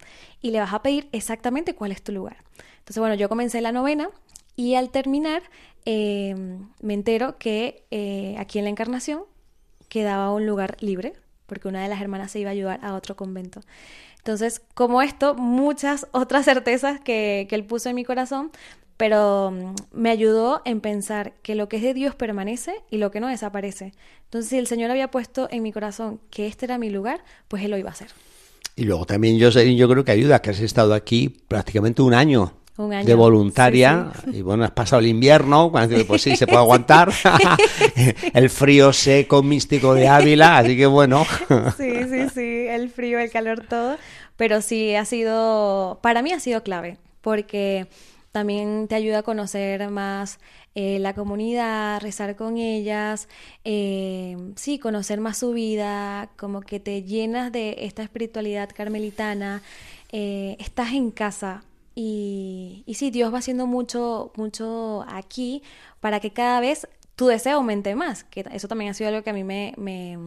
y 0.43 0.51
le 0.51 0.61
vas 0.61 0.75
a 0.75 0.83
pedir 0.83 1.09
exactamente 1.13 1.75
cuál 1.75 1.91
es 1.91 2.03
tu 2.03 2.13
lugar. 2.13 2.37
Entonces, 2.81 2.99
bueno, 2.99 3.15
yo 3.15 3.31
comencé 3.31 3.63
la 3.63 3.73
novena 3.73 4.11
y 4.57 4.75
al 4.75 4.91
terminar 4.91 5.43
em, 5.87 6.69
me 6.83 6.93
entero 6.93 7.39
que 7.39 7.87
eh, 7.91 8.37
aquí 8.39 8.59
en 8.59 8.65
la 8.65 8.71
Encarnación 8.71 9.25
quedaba 9.89 10.33
un 10.33 10.45
lugar 10.45 10.77
libre, 10.81 11.15
porque 11.47 11.69
una 11.69 11.83
de 11.83 11.89
las 11.89 12.01
hermanas 12.01 12.31
se 12.31 12.41
iba 12.41 12.51
a 12.51 12.53
ayudar 12.53 12.81
a 12.83 12.95
otro 12.95 13.17
convento. 13.17 13.61
Entonces, 14.19 14.61
como 14.75 15.03
esto, 15.03 15.35
muchas 15.35 16.09
otras 16.13 16.45
certezas 16.45 17.01
que, 17.01 17.47
él 17.51 17.65
puso 17.65 17.89
en 17.89 17.95
mi 17.95 18.05
corazón, 18.05 18.51
pero 18.97 19.53
mm, 19.53 19.75
me 19.93 20.11
ayudó 20.11 20.63
en 20.65 20.81
pensar 20.81 21.35
que 21.43 21.55
lo 21.55 21.69
que 21.69 21.77
es 21.77 21.83
de 21.83 21.95
Dios 21.95 22.15
permanece 22.15 22.75
y 22.91 22.99
lo 22.99 23.11
que 23.11 23.21
no 23.21 23.29
desaparece. 23.29 23.93
Entonces, 24.25 24.51
si 24.51 24.59
el 24.59 24.67
Señor 24.67 24.91
había 24.91 25.11
puesto 25.11 25.49
en 25.51 25.63
mi 25.63 25.73
corazón 25.73 26.21
que 26.31 26.47
este 26.47 26.67
era 26.67 26.79
mi 26.79 26.91
lugar, 26.91 27.25
pues 27.49 27.63
Él 27.63 27.71
lo 27.71 27.79
iba 27.79 27.91
a 27.91 27.93
hacer. 27.93 28.09
Y 28.75 28.85
luego 28.85 29.07
también 29.07 29.39
yo, 29.39 29.49
yo 29.49 29.89
creo 29.89 30.05
que 30.05 30.13
ayuda 30.13 30.43
que 30.43 30.51
has 30.51 30.61
estado 30.61 30.93
aquí 30.93 31.29
prácticamente 31.29 32.03
un 32.03 32.13
año 32.13 32.53
de 32.77 33.15
voluntaria. 33.15 34.13
y 34.33 34.43
bueno, 34.43 34.65
has 34.65 34.71
pasado 34.71 35.01
el 35.01 35.07
invierno, 35.07 35.73
pues 36.07 36.23
sí, 36.23 36.37
se 36.37 36.47
puede 36.47 36.59
aguantar, 36.59 37.11
el 38.35 38.51
frío 38.51 38.93
seco, 38.93 39.43
místico 39.43 39.95
de 39.95 40.09
Ávila, 40.09 40.59
así 40.59 40.77
que 40.77 40.87
bueno. 40.87 41.25
sí, 41.77 41.93
sí, 42.11 42.29
sí, 42.35 42.67
el 42.69 42.91
frío, 42.91 43.19
el 43.19 43.31
calor, 43.31 43.65
todo, 43.69 43.97
pero 44.37 44.61
sí 44.61 44.95
ha 44.95 45.05
sido, 45.05 45.99
para 46.03 46.23
mí 46.23 46.33
ha 46.33 46.41
sido 46.41 46.63
clave, 46.63 46.99
porque 47.23 47.89
también 48.33 48.87
te 48.89 48.95
ayuda 48.95 49.19
a 49.21 49.23
conocer 49.23 49.89
más 49.89 50.39
eh, 50.75 50.99
la 50.99 51.15
comunidad, 51.15 52.03
rezar 52.03 52.37
con 52.37 52.59
ellas, 52.59 53.29
eh, 53.65 54.37
sí, 54.57 54.79
conocer 54.79 55.21
más 55.21 55.39
su 55.39 55.53
vida, 55.53 56.29
como 56.37 56.61
que 56.61 56.79
te 56.79 57.03
llenas 57.03 57.51
de 57.51 57.77
esta 57.79 58.03
espiritualidad 58.03 58.69
carmelitana, 58.75 59.63
eh, 60.13 60.57
estás 60.59 60.93
en 60.93 61.11
casa, 61.13 61.63
y, 61.99 62.85
y 62.85 62.95
sí, 62.95 63.11
Dios 63.11 63.33
va 63.33 63.39
haciendo 63.39 63.67
mucho, 63.67 64.31
mucho 64.37 65.05
aquí 65.09 65.63
para 66.01 66.21
que 66.21 66.31
cada 66.31 66.61
vez 66.61 66.87
tu 67.17 67.27
deseo 67.27 67.57
aumente 67.57 67.95
más, 67.95 68.23
que 68.25 68.45
eso 68.53 68.69
también 68.69 68.91
ha 68.91 68.95
sido 68.95 69.09
algo 69.09 69.23
que 69.23 69.31
a 69.31 69.33
mí 69.33 69.45
me, 69.45 69.73
me, 69.79 70.19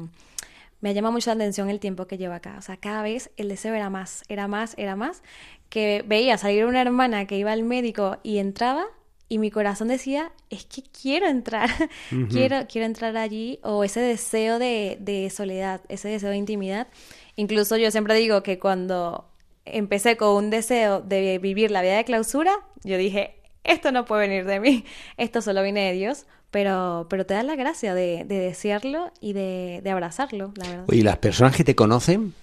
me 0.81 0.93
llama 0.95 1.11
mucho 1.11 1.29
la 1.29 1.35
atención 1.35 1.69
el 1.69 1.79
tiempo 1.79 2.07
que 2.07 2.17
lleva 2.17 2.38
acá. 2.38 2.55
O 2.57 2.63
sea, 2.63 2.77
cada 2.77 3.03
vez 3.03 3.29
el 3.38 3.49
deseo 3.49 3.75
era 3.75 3.91
más, 3.91 4.23
era 4.29 4.47
más, 4.47 4.73
era 4.79 4.95
más, 4.95 5.21
que 5.69 6.03
veía 6.07 6.39
salir 6.39 6.65
una 6.65 6.81
hermana 6.81 7.27
que 7.27 7.38
iba 7.38 7.51
al 7.51 7.61
médico 7.61 8.17
y 8.23 8.39
entraba 8.39 8.88
y 9.27 9.38
mi 9.38 9.51
corazón 9.51 9.89
decía, 9.89 10.31
es 10.49 10.65
que 10.65 10.81
quiero 10.81 11.27
entrar, 11.27 11.69
quiero, 12.31 12.65
quiero 12.67 12.88
entrar 12.88 13.15
allí, 13.15 13.59
o 13.61 13.83
ese 13.83 13.99
deseo 13.99 14.57
de, 14.57 14.97
de 14.99 15.29
soledad, 15.29 15.81
ese 15.88 16.09
deseo 16.09 16.31
de 16.31 16.38
intimidad. 16.38 16.88
Incluso 17.35 17.77
yo 17.77 17.91
siempre 17.91 18.15
digo 18.15 18.41
que 18.41 18.57
cuando 18.57 19.29
empecé 19.73 20.17
con 20.17 20.35
un 20.35 20.49
deseo 20.49 21.01
de 21.01 21.39
vivir 21.39 21.71
la 21.71 21.81
vida 21.81 21.97
de 21.97 22.05
clausura, 22.05 22.51
yo 22.83 22.97
dije, 22.97 23.35
esto 23.63 23.91
no 23.91 24.05
puede 24.05 24.27
venir 24.27 24.45
de 24.45 24.59
mí, 24.59 24.85
esto 25.17 25.41
solo 25.41 25.63
viene 25.63 25.88
de 25.88 25.93
Dios, 25.93 26.25
pero, 26.51 27.07
pero 27.09 27.25
te 27.25 27.33
da 27.33 27.43
la 27.43 27.55
gracia 27.55 27.93
de, 27.93 28.25
desearlo 28.25 29.11
y 29.21 29.33
de, 29.33 29.81
abrazarlo, 29.89 30.51
la 30.55 30.67
verdad. 30.67 30.85
¿y 30.91 31.01
las 31.01 31.17
personas 31.17 31.55
que 31.55 31.63
te 31.63 31.75
conocen, 31.75 32.33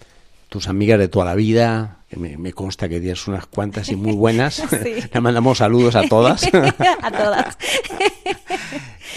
tus 0.49 0.69
amigas 0.69 0.99
de 0.99 1.09
toda 1.09 1.25
la 1.25 1.35
vida, 1.35 1.99
me, 2.11 2.37
me 2.37 2.53
consta 2.53 2.89
que 2.89 3.01
tienes 3.01 3.27
unas 3.27 3.47
cuantas 3.47 3.89
y 3.89 3.97
muy 3.97 4.15
buenas, 4.15 4.63
le 5.13 5.21
mandamos 5.21 5.59
saludos 5.59 5.97
a 5.97 6.09
todas. 6.09 6.45
a 7.03 7.11
todas. 7.11 7.59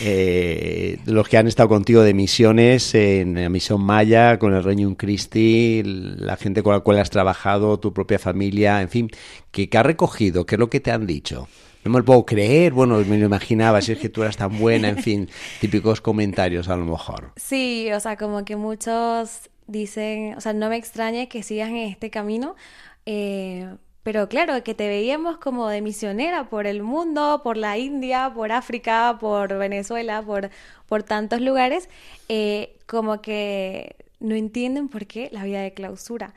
Eh, 0.02 0.98
los 1.06 1.28
que 1.28 1.38
han 1.38 1.48
estado 1.48 1.68
contigo 1.68 2.02
de 2.02 2.14
misiones 2.14 2.96
en 2.96 3.36
la 3.36 3.50
misión 3.50 3.82
Maya, 3.82 4.40
con 4.40 4.54
el 4.54 4.64
Reino 4.64 4.96
Christi, 4.96 5.82
la 5.84 6.38
gente 6.38 6.64
con 6.64 6.74
la 6.74 6.80
cual 6.80 7.00
has 7.00 7.10
trabajado, 7.10 7.80
tu 7.80 7.94
propia 7.94 8.18
familia, 8.18 8.82
en 8.82 8.90
fin, 8.90 9.10
¿qué, 9.52 9.70
ha 9.74 9.84
recogido? 9.84 10.46
¿Qué 10.46 10.56
es 10.56 10.60
lo 10.60 10.70
que 10.70 10.80
te 10.80 10.92
han 10.92 11.06
dicho? 11.06 11.48
No 11.84 11.92
me 11.92 12.00
lo 12.00 12.06
puedo 12.06 12.26
creer, 12.26 12.72
bueno, 12.74 12.98
me 13.00 13.18
lo 13.18 13.26
imaginaba, 13.26 13.82
si 13.82 13.92
es 13.92 14.00
que 14.00 14.10
tú 14.10 14.22
eras 14.22 14.38
tan 14.38 14.58
buena, 14.58 14.90
en 14.90 14.98
fin, 14.98 15.30
típicos 15.62 16.02
comentarios 16.02 16.70
a 16.70 16.78
lo 16.78 16.86
mejor. 16.86 17.32
Sí, 17.36 17.90
o 17.94 18.00
sea, 18.00 18.16
como 18.16 18.46
que 18.46 18.56
muchos 18.56 19.50
dicen, 19.68 20.36
o 20.36 20.42
sea, 20.42 20.54
no 20.54 20.70
me 20.70 20.78
extrañe 20.78 21.28
que 21.28 21.44
sigas 21.44 21.70
en 21.70 21.78
este 21.78 22.10
camino, 22.10 22.56
eh, 23.06 23.68
pero 24.04 24.30
claro, 24.30 24.64
que 24.64 24.74
te 24.74 24.88
veíamos 24.88 25.38
como 25.38 25.68
de 25.68 25.82
misionera 25.82 26.50
por 26.50 26.68
el 26.68 26.84
mundo, 26.84 27.42
por 27.44 27.58
la 27.58 27.78
India, 27.78 28.32
por 28.34 28.52
África, 28.52 29.18
por 29.20 29.58
Venezuela, 29.58 30.22
por, 30.22 30.50
por 30.88 31.04
tantos 31.04 31.42
lugares, 31.42 31.90
eh, 32.30 32.78
como 32.88 33.22
que 33.22 33.96
no 34.20 34.36
entienden 34.36 34.88
por 34.90 35.06
qué 35.06 35.30
la 35.32 35.44
vida 35.44 35.62
de 35.62 35.74
clausura. 35.74 36.34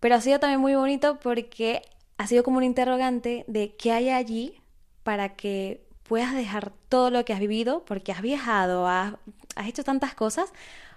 Pero 0.00 0.16
ha 0.16 0.20
sido 0.20 0.40
también 0.40 0.60
muy 0.60 0.74
bonito 0.74 1.18
porque 1.20 1.82
ha 2.18 2.26
sido 2.26 2.42
como 2.42 2.58
un 2.58 2.64
interrogante 2.64 3.44
de 3.46 3.74
qué 3.76 3.92
hay 3.92 4.10
allí 4.10 4.60
para 5.02 5.36
que 5.36 5.86
puedas 6.02 6.34
dejar 6.34 6.72
todo 6.88 7.10
lo 7.10 7.24
que 7.24 7.32
has 7.32 7.40
vivido, 7.40 7.84
porque 7.84 8.12
has 8.12 8.22
viajado, 8.22 8.86
has, 8.88 9.14
has 9.54 9.68
hecho 9.68 9.84
tantas 9.84 10.14
cosas, 10.14 10.52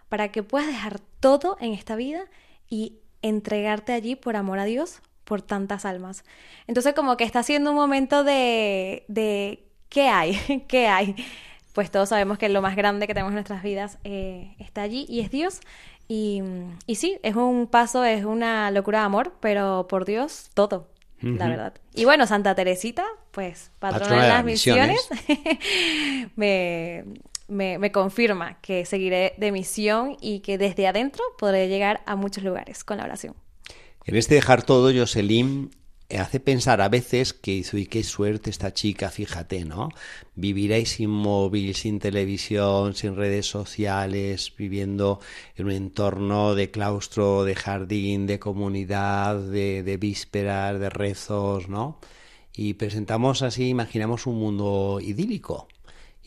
para 0.07 0.31
que 0.31 0.43
puedas 0.43 0.67
dejar 0.67 0.99
todo 1.19 1.57
en 1.59 1.73
esta 1.73 1.95
vida 1.95 2.25
y 2.67 2.97
entregarte 3.21 3.93
allí 3.93 4.15
por 4.15 4.35
amor 4.35 4.59
a 4.59 4.65
Dios, 4.65 5.01
por 5.29 5.43
tantas 5.43 5.85
almas. 5.85 6.25
Entonces 6.67 6.93
como 6.93 7.15
que 7.15 7.23
está 7.23 7.43
siendo 7.43 7.69
un 7.69 7.77
momento 7.77 8.25
de, 8.25 9.05
de 9.07 9.63
¿qué 9.87 10.09
hay? 10.09 10.65
¿Qué 10.67 10.87
hay? 10.87 11.15
Pues 11.73 11.91
todos 11.91 12.09
sabemos 12.09 12.37
que 12.39 12.49
lo 12.49 12.61
más 12.61 12.75
grande 12.75 13.07
que 13.07 13.13
tenemos 13.13 13.29
en 13.29 13.35
nuestras 13.35 13.63
vidas 13.63 13.99
eh, 14.03 14.55
está 14.57 14.81
allí 14.81 15.05
y 15.07 15.21
es 15.21 15.29
Dios. 15.29 15.61
Y, 16.07 16.41
y, 16.87 16.95
sí, 16.95 17.19
es 17.21 17.35
un 17.35 17.67
paso, 17.67 18.03
es 18.03 18.25
una 18.25 18.71
locura 18.71 19.01
de 19.01 19.05
amor, 19.05 19.35
pero 19.39 19.85
por 19.87 20.05
Dios, 20.05 20.49
todo, 20.55 20.87
la 21.21 21.47
verdad. 21.47 21.73
Y 21.93 22.05
bueno, 22.05 22.25
Santa 22.25 22.55
Teresita, 22.55 23.05
pues 23.29 23.69
patrona, 23.77 24.23
de 24.23 24.29
las 24.29 24.43
misiones, 24.43 25.07
me, 26.35 27.05
me, 27.47 27.77
me, 27.77 27.91
confirma 27.91 28.59
que 28.61 28.85
seguiré 28.85 29.35
de 29.37 29.51
misión 29.51 30.17
y 30.19 30.39
que 30.39 30.57
desde 30.57 30.87
adentro 30.87 31.23
podré 31.37 31.67
llegar 31.67 32.01
a 32.07 32.15
muchos 32.15 32.43
lugares 32.43 32.83
con 32.83 32.97
la 32.97 33.03
oración. 33.03 33.35
En 34.09 34.15
este 34.15 34.33
dejar 34.33 34.63
todo, 34.63 34.91
Jocelyn 34.91 35.69
hace 36.17 36.39
pensar 36.39 36.81
a 36.81 36.89
veces 36.89 37.31
que 37.31 37.63
y 37.71 37.85
qué 37.85 38.03
suerte 38.03 38.49
esta 38.49 38.73
chica, 38.73 39.11
fíjate, 39.11 39.65
¿no? 39.65 39.89
Viviréis 40.33 40.93
sin 40.93 41.11
móvil, 41.11 41.75
sin 41.75 41.99
televisión, 41.99 42.95
sin 42.95 43.15
redes 43.15 43.45
sociales, 43.45 44.51
viviendo 44.57 45.19
en 45.55 45.67
un 45.67 45.71
entorno 45.73 46.55
de 46.55 46.71
claustro, 46.71 47.43
de 47.43 47.53
jardín, 47.53 48.25
de 48.25 48.39
comunidad, 48.39 49.35
de, 49.41 49.83
de 49.83 49.97
vísperas, 49.97 50.79
de 50.79 50.89
rezos, 50.89 51.69
¿no? 51.69 51.99
Y 52.55 52.73
presentamos 52.73 53.43
así, 53.43 53.67
imaginamos 53.67 54.25
un 54.25 54.39
mundo 54.39 54.97
idílico. 54.99 55.67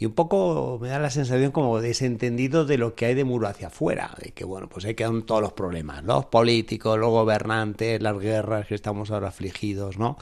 Y 0.02 0.06
un 0.06 0.14
poco 0.14 0.80
me 0.82 0.88
da 0.88 0.98
la 0.98 1.10
sensación 1.10 1.52
como 1.52 1.80
desentendido 1.80 2.64
de 2.64 2.76
lo 2.76 2.96
que 2.96 3.06
hay 3.06 3.14
de 3.14 3.22
muro 3.22 3.46
hacia 3.46 3.68
afuera, 3.68 4.16
de 4.20 4.32
que 4.32 4.44
bueno, 4.44 4.68
pues 4.68 4.84
ahí 4.84 4.96
quedan 4.96 5.22
todos 5.22 5.40
los 5.40 5.52
problemas, 5.52 6.02
los 6.02 6.26
políticos, 6.26 6.98
los 6.98 7.10
gobernantes, 7.10 8.02
las 8.02 8.18
guerras 8.18 8.66
que 8.66 8.74
estamos 8.74 9.12
ahora 9.12 9.28
afligidos, 9.28 9.98
¿no? 9.98 10.18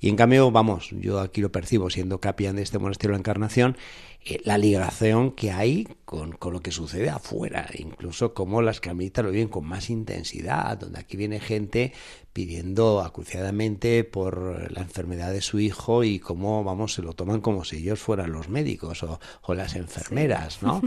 Y 0.00 0.08
en 0.08 0.16
cambio, 0.16 0.50
vamos, 0.50 0.88
yo 0.98 1.20
aquí 1.20 1.42
lo 1.42 1.52
percibo 1.52 1.90
siendo 1.90 2.18
capellán 2.18 2.56
de 2.56 2.62
este 2.62 2.78
monasterio 2.78 3.10
de 3.10 3.16
la 3.16 3.20
Encarnación, 3.20 3.76
eh, 4.24 4.40
la 4.44 4.58
ligación 4.58 5.32
que 5.32 5.50
hay 5.50 5.88
con, 6.04 6.32
con, 6.32 6.52
lo 6.52 6.60
que 6.60 6.72
sucede 6.72 7.08
afuera, 7.08 7.68
incluso 7.78 8.34
como 8.34 8.60
las 8.60 8.80
carmelitas 8.80 9.24
lo 9.24 9.30
viven 9.30 9.48
con 9.48 9.66
más 9.66 9.88
intensidad, 9.88 10.76
donde 10.76 11.00
aquí 11.00 11.16
viene 11.16 11.40
gente 11.40 11.92
pidiendo 12.32 13.00
acuciadamente 13.00 14.04
por 14.04 14.70
la 14.72 14.82
enfermedad 14.82 15.32
de 15.32 15.40
su 15.40 15.58
hijo 15.58 16.04
y 16.04 16.20
cómo, 16.20 16.62
vamos, 16.62 16.94
se 16.94 17.02
lo 17.02 17.14
toman 17.14 17.40
como 17.40 17.64
si 17.64 17.78
ellos 17.78 17.98
fueran 17.98 18.32
los 18.32 18.48
médicos 18.48 19.02
o, 19.02 19.18
o 19.42 19.54
las 19.54 19.74
enfermeras, 19.74 20.62
¿no? 20.62 20.80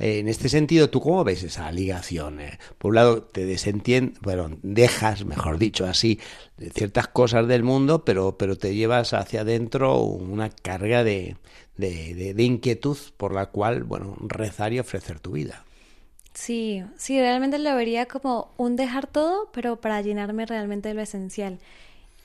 Eh, 0.00 0.18
en 0.18 0.28
este 0.28 0.48
sentido, 0.48 0.90
¿tú 0.90 1.00
cómo 1.00 1.24
ves 1.24 1.42
esa 1.44 1.70
ligación? 1.72 2.40
Eh, 2.40 2.58
por 2.78 2.90
un 2.90 2.94
lado, 2.96 3.22
te 3.22 3.46
desentiendes, 3.46 4.20
bueno, 4.20 4.50
dejas, 4.62 5.24
mejor 5.24 5.58
dicho 5.58 5.86
así, 5.86 6.18
de 6.56 6.70
ciertas 6.70 7.08
cosas 7.08 7.46
del 7.48 7.62
mundo, 7.62 8.04
pero, 8.04 8.36
pero 8.36 8.58
te 8.58 8.74
llevas 8.74 9.14
hacia 9.14 9.42
adentro 9.42 10.02
una 10.02 10.50
carga 10.50 11.04
de, 11.04 11.36
de, 11.76 12.34
de, 12.34 12.42
inquietud 12.42 12.96
por 13.16 13.32
la 13.32 13.46
cual, 13.46 13.84
bueno, 13.84 14.16
rezar 14.20 14.72
y 14.72 14.78
ofrecer 14.78 15.20
tu 15.20 15.32
vida. 15.32 15.64
Sí, 16.34 16.82
sí, 16.96 17.18
realmente 17.20 17.58
lo 17.58 17.74
vería 17.74 18.06
como 18.06 18.52
un 18.56 18.76
dejar 18.76 19.06
todo, 19.06 19.50
pero 19.52 19.80
para 19.80 20.00
llenarme 20.00 20.46
realmente 20.46 20.88
de 20.88 20.94
lo 20.94 21.02
esencial. 21.02 21.58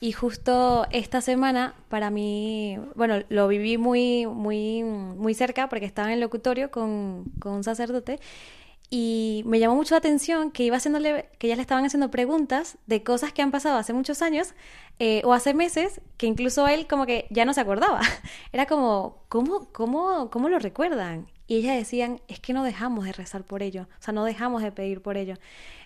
Y 0.00 0.12
justo 0.12 0.86
esta 0.92 1.20
semana, 1.20 1.74
para 1.88 2.10
mí, 2.10 2.78
bueno, 2.94 3.22
lo 3.28 3.48
viví 3.48 3.78
muy, 3.78 4.26
muy, 4.26 4.84
muy 4.84 5.34
cerca 5.34 5.68
porque 5.68 5.86
estaba 5.86 6.08
en 6.08 6.14
el 6.14 6.20
locutorio 6.20 6.70
con, 6.70 7.24
con 7.40 7.54
un 7.54 7.64
sacerdote 7.64 8.20
y 8.90 9.42
me 9.44 9.58
llamó 9.58 9.74
mucho 9.74 9.94
la 9.94 9.98
atención 9.98 10.50
que 10.50 10.62
iba 10.62 10.76
haciéndole, 10.76 11.28
que 11.38 11.48
ya 11.48 11.56
le 11.56 11.62
estaban 11.62 11.84
haciendo 11.84 12.10
preguntas 12.10 12.78
de 12.86 13.02
cosas 13.02 13.32
que 13.32 13.42
han 13.42 13.50
pasado 13.50 13.76
hace 13.76 13.92
muchos 13.92 14.22
años 14.22 14.54
eh, 14.98 15.22
o 15.24 15.32
hace 15.32 15.54
meses, 15.54 16.00
que 16.16 16.26
incluso 16.26 16.66
él 16.66 16.86
como 16.86 17.06
que 17.06 17.26
ya 17.30 17.44
no 17.44 17.54
se 17.54 17.60
acordaba. 17.60 18.00
Era 18.52 18.66
como, 18.66 19.22
¿cómo, 19.28 19.68
cómo, 19.72 20.30
cómo 20.30 20.48
lo 20.48 20.58
recuerdan? 20.58 21.28
Y 21.46 21.56
ellas 21.56 21.76
decían, 21.76 22.20
es 22.28 22.40
que 22.40 22.52
no 22.52 22.62
dejamos 22.62 23.06
de 23.06 23.12
rezar 23.12 23.42
por 23.42 23.62
ello, 23.62 23.88
o 23.98 24.02
sea, 24.02 24.12
no 24.12 24.24
dejamos 24.24 24.62
de 24.62 24.70
pedir 24.70 25.00
por 25.00 25.16
ello. 25.16 25.36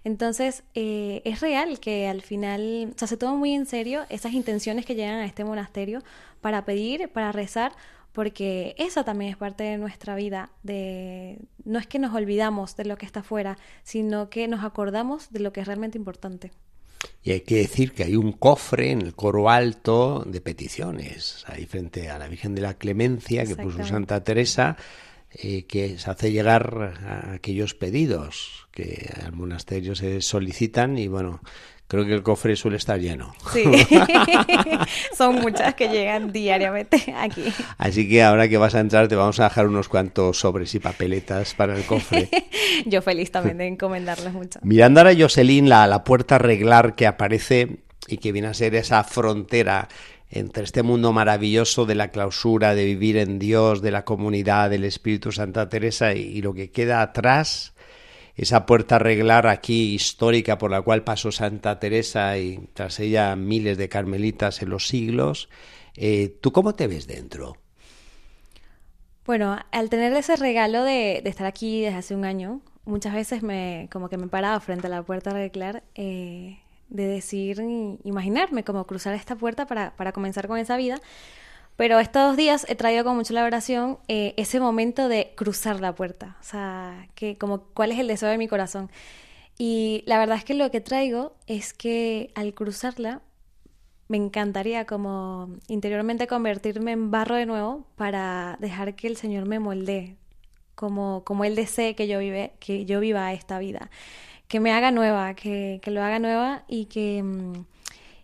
Entonces, 0.02 0.64
eh, 0.74 1.22
es 1.24 1.40
real 1.40 1.78
que 1.78 2.08
al 2.08 2.22
final, 2.22 2.92
o 2.94 2.98
sea, 2.98 3.06
se 3.06 3.16
toma 3.16 3.36
muy 3.36 3.54
en 3.54 3.66
serio 3.66 4.02
esas 4.08 4.32
intenciones 4.32 4.84
que 4.84 4.96
llegan 4.96 5.20
a 5.20 5.24
este 5.24 5.44
monasterio 5.44 6.02
para 6.40 6.64
pedir, 6.64 7.08
para 7.10 7.30
rezar, 7.30 7.72
porque 8.12 8.74
esa 8.78 9.04
también 9.04 9.30
es 9.30 9.36
parte 9.36 9.64
de 9.64 9.78
nuestra 9.78 10.16
vida, 10.16 10.50
de 10.62 11.38
no 11.64 11.78
es 11.78 11.86
que 11.86 11.98
nos 11.98 12.14
olvidamos 12.14 12.76
de 12.76 12.84
lo 12.84 12.98
que 12.98 13.06
está 13.06 13.20
afuera, 13.20 13.56
sino 13.84 14.30
que 14.30 14.48
nos 14.48 14.64
acordamos 14.64 15.30
de 15.30 15.40
lo 15.40 15.52
que 15.52 15.60
es 15.60 15.66
realmente 15.66 15.96
importante. 15.96 16.50
Y 17.22 17.32
hay 17.32 17.40
que 17.40 17.56
decir 17.56 17.92
que 17.92 18.04
hay 18.04 18.16
un 18.16 18.32
cofre 18.32 18.90
en 18.90 19.02
el 19.02 19.14
coro 19.14 19.48
alto 19.48 20.24
de 20.26 20.40
peticiones, 20.40 21.44
ahí 21.46 21.66
frente 21.66 22.10
a 22.10 22.18
la 22.18 22.28
Virgen 22.28 22.54
de 22.54 22.62
la 22.62 22.74
Clemencia 22.74 23.44
que 23.44 23.56
puso 23.56 23.84
Santa 23.84 24.24
Teresa, 24.24 24.76
eh, 25.32 25.64
que 25.64 25.98
se 25.98 26.10
hace 26.10 26.32
llegar 26.32 26.94
a 27.06 27.32
aquellos 27.34 27.74
pedidos 27.74 28.68
que 28.70 29.10
al 29.24 29.32
monasterio 29.32 29.94
se 29.94 30.20
solicitan 30.20 30.98
y 30.98 31.08
bueno, 31.08 31.40
creo 31.92 32.06
que 32.06 32.14
el 32.14 32.22
cofre 32.22 32.56
suele 32.56 32.78
estar 32.78 32.98
lleno. 32.98 33.34
Sí, 33.52 33.64
son 35.14 35.34
muchas 35.34 35.74
que 35.74 35.88
llegan 35.88 36.32
diariamente 36.32 37.14
aquí. 37.14 37.44
Así 37.76 38.08
que 38.08 38.22
ahora 38.22 38.48
que 38.48 38.56
vas 38.56 38.74
a 38.74 38.80
entrar 38.80 39.08
te 39.08 39.14
vamos 39.14 39.38
a 39.40 39.44
dejar 39.44 39.66
unos 39.66 39.90
cuantos 39.90 40.38
sobres 40.38 40.74
y 40.74 40.78
papeletas 40.78 41.52
para 41.52 41.76
el 41.76 41.84
cofre. 41.84 42.30
Yo 42.86 43.02
feliz 43.02 43.30
también 43.30 43.58
de 43.58 43.66
encomendarles 43.66 44.32
mucho. 44.32 44.58
Mirando 44.62 45.00
ahora 45.00 45.12
Jocelyn, 45.14 45.68
la, 45.68 45.86
la 45.86 46.02
puerta 46.02 46.38
reglar 46.38 46.94
que 46.94 47.06
aparece 47.06 47.80
y 48.08 48.16
que 48.16 48.32
viene 48.32 48.48
a 48.48 48.54
ser 48.54 48.74
esa 48.74 49.04
frontera 49.04 49.88
entre 50.30 50.64
este 50.64 50.82
mundo 50.82 51.12
maravilloso 51.12 51.84
de 51.84 51.94
la 51.94 52.08
clausura, 52.08 52.74
de 52.74 52.86
vivir 52.86 53.18
en 53.18 53.38
Dios, 53.38 53.82
de 53.82 53.90
la 53.90 54.06
comunidad, 54.06 54.70
del 54.70 54.84
Espíritu 54.84 55.30
Santa 55.30 55.68
Teresa 55.68 56.14
y, 56.14 56.22
y 56.22 56.40
lo 56.40 56.54
que 56.54 56.70
queda 56.70 57.02
atrás, 57.02 57.71
esa 58.42 58.66
puerta 58.66 58.98
reglar 58.98 59.46
aquí 59.46 59.94
histórica 59.94 60.58
por 60.58 60.70
la 60.70 60.82
cual 60.82 61.04
pasó 61.04 61.30
Santa 61.30 61.78
Teresa 61.78 62.38
y 62.38 62.68
tras 62.74 62.98
ella 63.00 63.36
miles 63.36 63.78
de 63.78 63.88
carmelitas 63.88 64.62
en 64.62 64.70
los 64.70 64.88
siglos. 64.88 65.48
Eh, 65.96 66.38
¿Tú 66.40 66.52
cómo 66.52 66.74
te 66.74 66.86
ves 66.86 67.06
dentro? 67.06 67.56
Bueno, 69.24 69.56
al 69.70 69.88
tener 69.90 70.12
ese 70.14 70.36
regalo 70.36 70.82
de, 70.82 71.22
estar 71.24 71.46
aquí 71.46 71.82
desde 71.82 71.98
hace 71.98 72.14
un 72.16 72.24
año, 72.24 72.60
muchas 72.84 73.14
veces 73.14 73.42
me 73.44 73.88
como 73.92 74.08
que 74.08 74.16
me 74.16 74.26
paraba 74.26 74.58
frente 74.58 74.88
a 74.88 74.90
la 74.90 75.02
puerta 75.02 75.30
reglar 75.30 75.84
eh, 75.94 76.58
de 76.88 77.06
decir, 77.06 77.62
imaginarme 78.02 78.64
como 78.64 78.84
cruzar 78.86 79.14
esta 79.14 79.36
puerta 79.36 79.66
para, 79.66 79.94
para 79.96 80.12
comenzar 80.12 80.48
con 80.48 80.58
esa 80.58 80.76
vida. 80.76 81.00
Pero 81.76 81.98
estos 81.98 82.28
dos 82.28 82.36
días 82.36 82.66
he 82.68 82.74
traído 82.74 83.04
con 83.04 83.16
mucho 83.16 83.32
la 83.32 83.44
oración 83.44 83.98
eh, 84.08 84.34
ese 84.36 84.60
momento 84.60 85.08
de 85.08 85.32
cruzar 85.36 85.80
la 85.80 85.94
puerta, 85.94 86.36
o 86.40 86.44
sea, 86.44 87.08
que 87.14 87.36
como 87.38 87.62
cuál 87.74 87.92
es 87.92 87.98
el 87.98 88.08
deseo 88.08 88.28
de 88.28 88.38
mi 88.38 88.48
corazón. 88.48 88.90
Y 89.58 90.02
la 90.06 90.18
verdad 90.18 90.36
es 90.36 90.44
que 90.44 90.54
lo 90.54 90.70
que 90.70 90.80
traigo 90.80 91.34
es 91.46 91.72
que 91.72 92.30
al 92.34 92.54
cruzarla 92.54 93.22
me 94.08 94.16
encantaría 94.16 94.84
como 94.86 95.48
interiormente 95.68 96.26
convertirme 96.26 96.92
en 96.92 97.10
barro 97.10 97.36
de 97.36 97.46
nuevo 97.46 97.86
para 97.96 98.56
dejar 98.60 98.94
que 98.94 99.06
el 99.06 99.16
Señor 99.16 99.46
me 99.46 99.58
moldee 99.58 100.16
como, 100.74 101.22
como 101.24 101.44
Él 101.44 101.54
desee 101.54 101.94
que 101.94 102.08
yo, 102.08 102.18
vive, 102.18 102.52
que 102.60 102.84
yo 102.84 103.00
viva 103.00 103.32
esta 103.32 103.58
vida 103.58 103.90
que 104.52 104.60
me 104.60 104.70
haga 104.70 104.90
nueva, 104.90 105.32
que, 105.32 105.80
que 105.82 105.90
lo 105.90 106.02
haga 106.02 106.18
nueva 106.18 106.64
y 106.68 106.84
que, 106.84 107.24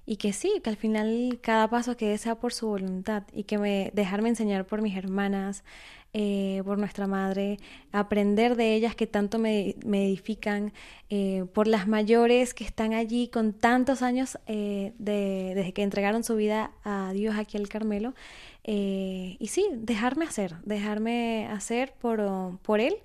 y 0.08 0.16
que 0.16 0.32
sí, 0.32 0.60
que 0.64 0.70
al 0.70 0.76
final 0.76 1.38
cada 1.42 1.68
paso 1.68 1.96
que 1.96 2.16
sea 2.16 2.36
por 2.36 2.54
su 2.54 2.66
voluntad 2.66 3.24
y 3.34 3.44
que 3.44 3.58
me 3.58 3.90
dejarme 3.92 4.30
enseñar 4.30 4.64
por 4.64 4.80
mis 4.80 4.96
hermanas, 4.96 5.64
eh, 6.14 6.62
por 6.64 6.78
nuestra 6.78 7.06
madre, 7.06 7.58
aprender 7.92 8.56
de 8.56 8.74
ellas 8.74 8.94
que 8.96 9.06
tanto 9.06 9.38
me, 9.38 9.76
edifican, 9.84 10.72
eh, 11.10 11.44
por 11.52 11.66
las 11.68 11.86
mayores 11.86 12.54
que 12.54 12.64
están 12.64 12.94
allí 12.94 13.28
con 13.28 13.52
tantos 13.52 14.00
años 14.00 14.38
eh, 14.46 14.94
de, 14.98 15.52
desde 15.54 15.74
que 15.74 15.82
entregaron 15.82 16.24
su 16.24 16.36
vida 16.36 16.70
a 16.84 17.12
Dios 17.12 17.36
aquí 17.36 17.58
al 17.58 17.68
Carmelo. 17.68 18.14
y 18.64 19.46
sí, 19.48 19.66
dejarme 19.74 20.24
hacer, 20.24 20.54
dejarme 20.64 21.46
hacer 21.50 21.92
por, 22.00 22.58
por 22.62 22.80
Él 22.80 22.96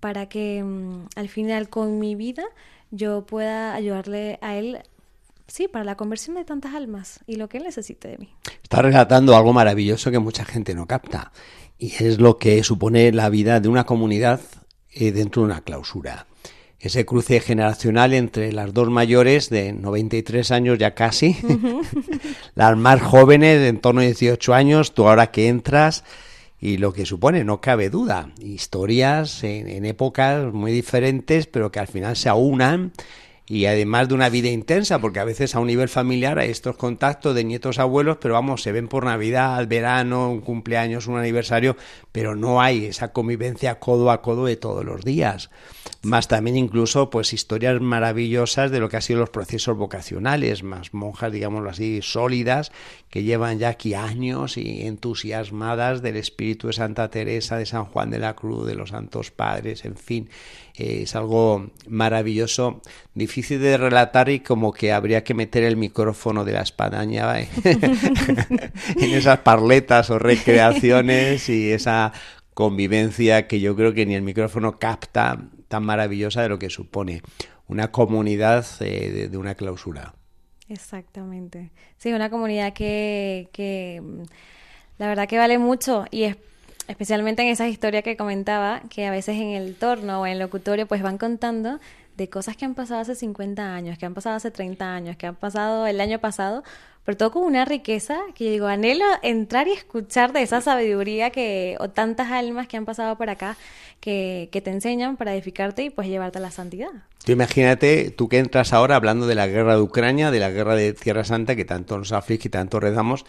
para 0.00 0.28
que 0.28 0.62
um, 0.62 1.06
al 1.16 1.28
final 1.28 1.68
con 1.68 1.98
mi 1.98 2.14
vida 2.14 2.44
yo 2.90 3.26
pueda 3.26 3.74
ayudarle 3.74 4.38
a 4.40 4.56
él, 4.56 4.78
sí, 5.48 5.66
para 5.66 5.84
la 5.84 5.96
conversión 5.96 6.36
de 6.36 6.44
tantas 6.44 6.74
almas 6.74 7.20
y 7.26 7.36
lo 7.36 7.48
que 7.48 7.58
él 7.58 7.64
necesite 7.64 8.08
de 8.08 8.18
mí. 8.18 8.28
Está 8.62 8.82
relatando 8.82 9.36
algo 9.36 9.52
maravilloso 9.52 10.10
que 10.10 10.18
mucha 10.18 10.44
gente 10.44 10.74
no 10.74 10.86
capta 10.86 11.32
y 11.78 11.92
es 11.98 12.20
lo 12.20 12.38
que 12.38 12.62
supone 12.62 13.12
la 13.12 13.28
vida 13.30 13.60
de 13.60 13.68
una 13.68 13.84
comunidad 13.84 14.40
eh, 14.92 15.12
dentro 15.12 15.42
de 15.42 15.46
una 15.46 15.60
clausura. 15.62 16.26
Ese 16.80 17.04
cruce 17.04 17.40
generacional 17.40 18.14
entre 18.14 18.52
las 18.52 18.72
dos 18.72 18.88
mayores 18.88 19.50
de 19.50 19.72
93 19.72 20.50
años 20.52 20.78
ya 20.78 20.94
casi, 20.94 21.36
uh 21.42 21.46
-huh. 21.48 22.36
las 22.54 22.76
más 22.76 23.02
jóvenes 23.02 23.58
de 23.58 23.68
en 23.68 23.80
torno 23.80 24.00
a 24.00 24.04
18 24.04 24.54
años, 24.54 24.94
tú 24.94 25.08
ahora 25.08 25.32
que 25.32 25.48
entras, 25.48 26.04
y 26.60 26.76
lo 26.76 26.92
que 26.92 27.06
supone, 27.06 27.44
no 27.44 27.60
cabe 27.60 27.90
duda, 27.90 28.30
historias 28.40 29.42
en, 29.44 29.68
en, 29.68 29.84
épocas 29.86 30.52
muy 30.52 30.72
diferentes, 30.72 31.46
pero 31.46 31.70
que 31.70 31.78
al 31.78 31.86
final 31.86 32.16
se 32.16 32.28
aunan 32.28 32.92
y 33.48 33.64
además 33.64 34.08
de 34.08 34.14
una 34.14 34.28
vida 34.28 34.48
intensa, 34.48 34.98
porque 34.98 35.20
a 35.20 35.24
veces 35.24 35.54
a 35.54 35.60
un 35.60 35.68
nivel 35.68 35.88
familiar 35.88 36.38
hay 36.38 36.50
estos 36.50 36.76
contactos 36.76 37.34
de 37.34 37.44
nietos 37.44 37.78
abuelos, 37.78 38.18
pero 38.20 38.34
vamos, 38.34 38.62
se 38.62 38.72
ven 38.72 38.88
por 38.88 39.06
Navidad, 39.06 39.66
verano, 39.66 40.30
un 40.30 40.42
cumpleaños, 40.42 41.06
un 41.06 41.16
aniversario, 41.16 41.76
pero 42.12 42.36
no 42.36 42.60
hay 42.60 42.84
esa 42.84 43.12
convivencia 43.12 43.78
codo 43.78 44.10
a 44.10 44.20
codo 44.20 44.44
de 44.44 44.56
todos 44.56 44.84
los 44.84 45.02
días. 45.02 45.50
Más 46.02 46.28
también 46.28 46.56
incluso 46.56 47.08
pues 47.08 47.32
historias 47.32 47.80
maravillosas 47.80 48.70
de 48.70 48.80
lo 48.80 48.88
que 48.88 48.96
han 48.96 49.02
sido 49.02 49.20
los 49.20 49.30
procesos 49.30 49.76
vocacionales, 49.76 50.62
más 50.62 50.92
monjas, 50.92 51.32
digámoslo 51.32 51.70
así, 51.70 52.00
sólidas, 52.02 52.70
que 53.08 53.22
llevan 53.22 53.58
ya 53.58 53.70
aquí 53.70 53.94
años 53.94 54.58
y 54.58 54.86
entusiasmadas 54.86 56.02
del 56.02 56.16
espíritu 56.16 56.66
de 56.66 56.74
Santa 56.74 57.08
Teresa, 57.08 57.56
de 57.56 57.66
San 57.66 57.86
Juan 57.86 58.10
de 58.10 58.18
la 58.18 58.36
Cruz, 58.36 58.66
de 58.66 58.74
los 58.74 58.90
Santos 58.90 59.30
Padres, 59.30 59.86
en 59.86 59.96
fin, 59.96 60.28
eh, 60.78 61.02
es 61.02 61.16
algo 61.16 61.70
maravilloso, 61.88 62.80
difícil 63.14 63.60
de 63.60 63.76
relatar 63.76 64.28
y 64.28 64.40
como 64.40 64.72
que 64.72 64.92
habría 64.92 65.24
que 65.24 65.34
meter 65.34 65.64
el 65.64 65.76
micrófono 65.76 66.44
de 66.44 66.52
la 66.52 66.62
espadaña 66.62 67.40
¿eh? 67.40 67.48
en 67.64 69.10
esas 69.10 69.40
parletas 69.40 70.10
o 70.10 70.18
recreaciones 70.18 71.48
y 71.48 71.72
esa 71.72 72.12
convivencia 72.54 73.46
que 73.46 73.60
yo 73.60 73.76
creo 73.76 73.94
que 73.94 74.06
ni 74.06 74.14
el 74.14 74.22
micrófono 74.22 74.78
capta 74.78 75.38
tan 75.68 75.84
maravillosa 75.84 76.42
de 76.42 76.48
lo 76.48 76.58
que 76.58 76.70
supone 76.70 77.22
una 77.68 77.90
comunidad 77.92 78.66
eh, 78.80 79.10
de, 79.10 79.28
de, 79.28 79.36
una 79.36 79.54
clausura. 79.54 80.14
Exactamente. 80.68 81.70
Sí, 81.96 82.12
una 82.12 82.30
comunidad 82.30 82.72
que, 82.72 83.48
que 83.52 84.02
la 84.98 85.06
verdad 85.08 85.28
que 85.28 85.38
vale 85.38 85.58
mucho 85.58 86.04
y 86.10 86.24
es 86.24 86.36
especialmente 86.88 87.42
en 87.42 87.48
esas 87.48 87.68
historias 87.68 88.02
que 88.02 88.16
comentaba, 88.16 88.82
que 88.88 89.06
a 89.06 89.10
veces 89.10 89.36
en 89.36 89.50
el 89.50 89.76
torno 89.76 90.22
o 90.22 90.26
en 90.26 90.32
el 90.32 90.38
locutorio 90.38 90.86
pues 90.86 91.02
van 91.02 91.18
contando 91.18 91.78
de 92.16 92.28
cosas 92.28 92.56
que 92.56 92.64
han 92.64 92.74
pasado 92.74 93.00
hace 93.00 93.14
50 93.14 93.74
años, 93.74 93.96
que 93.96 94.06
han 94.06 94.14
pasado 94.14 94.36
hace 94.36 94.50
30 94.50 94.92
años, 94.92 95.16
que 95.16 95.26
han 95.26 95.36
pasado 95.36 95.86
el 95.86 96.00
año 96.00 96.18
pasado, 96.18 96.64
pero 97.04 97.16
todo 97.16 97.30
con 97.30 97.44
una 97.44 97.64
riqueza 97.64 98.18
que 98.34 98.46
yo 98.46 98.50
digo, 98.50 98.66
anhelo 98.66 99.04
entrar 99.22 99.68
y 99.68 99.72
escuchar 99.72 100.32
de 100.32 100.42
esa 100.42 100.60
sabiduría 100.60 101.30
que, 101.30 101.76
o 101.78 101.88
tantas 101.88 102.30
almas 102.32 102.66
que 102.66 102.76
han 102.76 102.84
pasado 102.84 103.16
por 103.16 103.30
acá, 103.30 103.56
que, 104.00 104.48
que 104.50 104.60
te 104.60 104.70
enseñan 104.70 105.16
para 105.16 105.32
edificarte 105.32 105.84
y 105.84 105.90
pues 105.90 106.08
llevarte 106.08 106.38
a 106.38 106.40
la 106.40 106.50
santidad. 106.50 106.90
Tú 107.24 107.32
imagínate, 107.32 108.10
tú 108.10 108.28
que 108.28 108.38
entras 108.38 108.72
ahora 108.72 108.96
hablando 108.96 109.26
de 109.26 109.36
la 109.36 109.46
guerra 109.46 109.76
de 109.76 109.80
Ucrania, 109.80 110.30
de 110.30 110.40
la 110.40 110.50
guerra 110.50 110.74
de 110.74 110.92
Tierra 110.92 111.24
Santa, 111.24 111.56
que 111.56 111.64
tanto 111.64 111.96
nos 111.98 112.12
aflige 112.12 112.48
y 112.48 112.50
tanto 112.50 112.80
rezamos, 112.80 113.24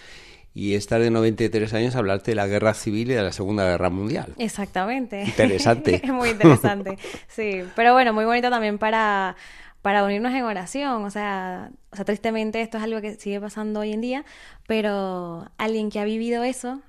y 0.53 0.75
estar 0.75 1.01
de 1.01 1.11
93 1.11 1.73
años 1.73 1.95
hablarte 1.95 2.31
de 2.31 2.35
la 2.35 2.47
guerra 2.47 2.73
civil 2.73 3.11
y 3.11 3.13
de 3.13 3.23
la 3.23 3.31
Segunda 3.31 3.65
Guerra 3.65 3.89
Mundial. 3.89 4.33
Exactamente. 4.37 5.23
Interesante. 5.23 6.01
muy 6.11 6.29
interesante, 6.29 6.97
sí. 7.27 7.63
Pero 7.75 7.93
bueno, 7.93 8.13
muy 8.13 8.25
bonito 8.25 8.49
también 8.49 8.77
para, 8.77 9.35
para 9.81 10.03
unirnos 10.03 10.33
en 10.33 10.43
oración. 10.43 11.05
O 11.05 11.09
sea, 11.11 11.71
o 11.91 11.95
sea, 11.95 12.05
tristemente 12.05 12.61
esto 12.61 12.77
es 12.77 12.83
algo 12.83 13.01
que 13.01 13.15
sigue 13.15 13.39
pasando 13.39 13.81
hoy 13.81 13.93
en 13.93 14.01
día, 14.01 14.25
pero 14.67 15.49
alguien 15.57 15.89
que 15.89 15.99
ha 15.99 16.05
vivido 16.05 16.43
eso 16.43 16.81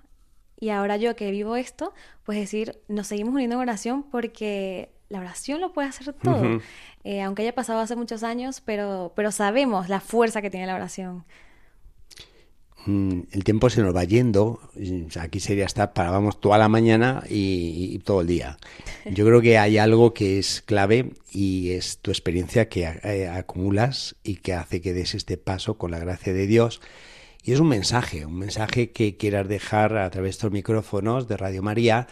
y 0.59 0.69
ahora 0.69 0.99
yo 0.99 1.17
que 1.17 1.31
vivo 1.31 1.57
esto, 1.57 1.95
pues 2.25 2.39
decir, 2.39 2.79
nos 2.87 3.07
seguimos 3.07 3.35
uniendo 3.35 3.57
en 3.57 3.63
oración 3.63 4.03
porque 4.03 4.91
la 5.09 5.21
oración 5.21 5.61
lo 5.61 5.73
puede 5.73 5.89
hacer 5.89 6.13
todo. 6.13 6.61
Eh, 7.03 7.23
aunque 7.23 7.43
haya 7.43 7.55
pasado 7.55 7.81
hace 7.81 7.97
muchos 7.97 8.23
años, 8.23 8.61
pero, 8.61 9.13
pero 9.17 9.33
sabemos 9.33 9.89
la 9.89 10.01
fuerza 10.01 10.43
que 10.43 10.51
tiene 10.51 10.67
la 10.67 10.75
oración. 10.75 11.25
Mm, 12.87 13.23
el 13.33 13.45
tiempo 13.45 13.69
se 13.71 13.83
nos 13.83 13.95
va 13.95 14.05
yendo. 14.05 14.61
Aquí 15.21 15.41
sería 15.41 15.67
estar, 15.67 15.93
parábamos 15.93 16.41
toda 16.41 16.59
la 16.59 16.69
mañana 16.69 17.23
y, 17.29 17.99
todo 18.01 18.23
el 18.23 18.27
día. 18.27 18.59
Yo 19.11 19.27
creo 19.27 19.41
que 19.41 19.59
hay 19.59 19.79
algo 19.79 20.15
que 20.15 20.39
es 20.39 20.63
clave 20.63 21.13
y 21.31 21.71
es 21.71 21.99
tu 21.99 22.11
experiencia 22.11 22.69
que 22.69 22.83
eh, 23.03 23.29
acumulas 23.29 24.17
y 24.23 24.37
que 24.37 24.55
hace 24.55 24.81
que 24.81 24.93
des 24.93 25.15
este 25.15 25.37
paso 25.37 25.77
con 25.77 25.91
la 25.91 25.99
gracia 25.99 26.33
de 26.33 26.47
Dios. 26.47 26.81
Y 27.43 27.53
es 27.53 27.61
un 27.61 27.69
mensaje, 27.69 28.27
un 28.27 28.39
mensaje 28.39 28.91
que 28.93 29.17
quieras 29.17 29.49
dejar 29.49 29.97
a 29.97 30.11
través 30.11 30.29
de 30.29 30.37
estos 30.37 30.53
micrófonos 30.53 31.29
de 31.29 31.37
Radio 31.37 31.63
María 31.63 32.07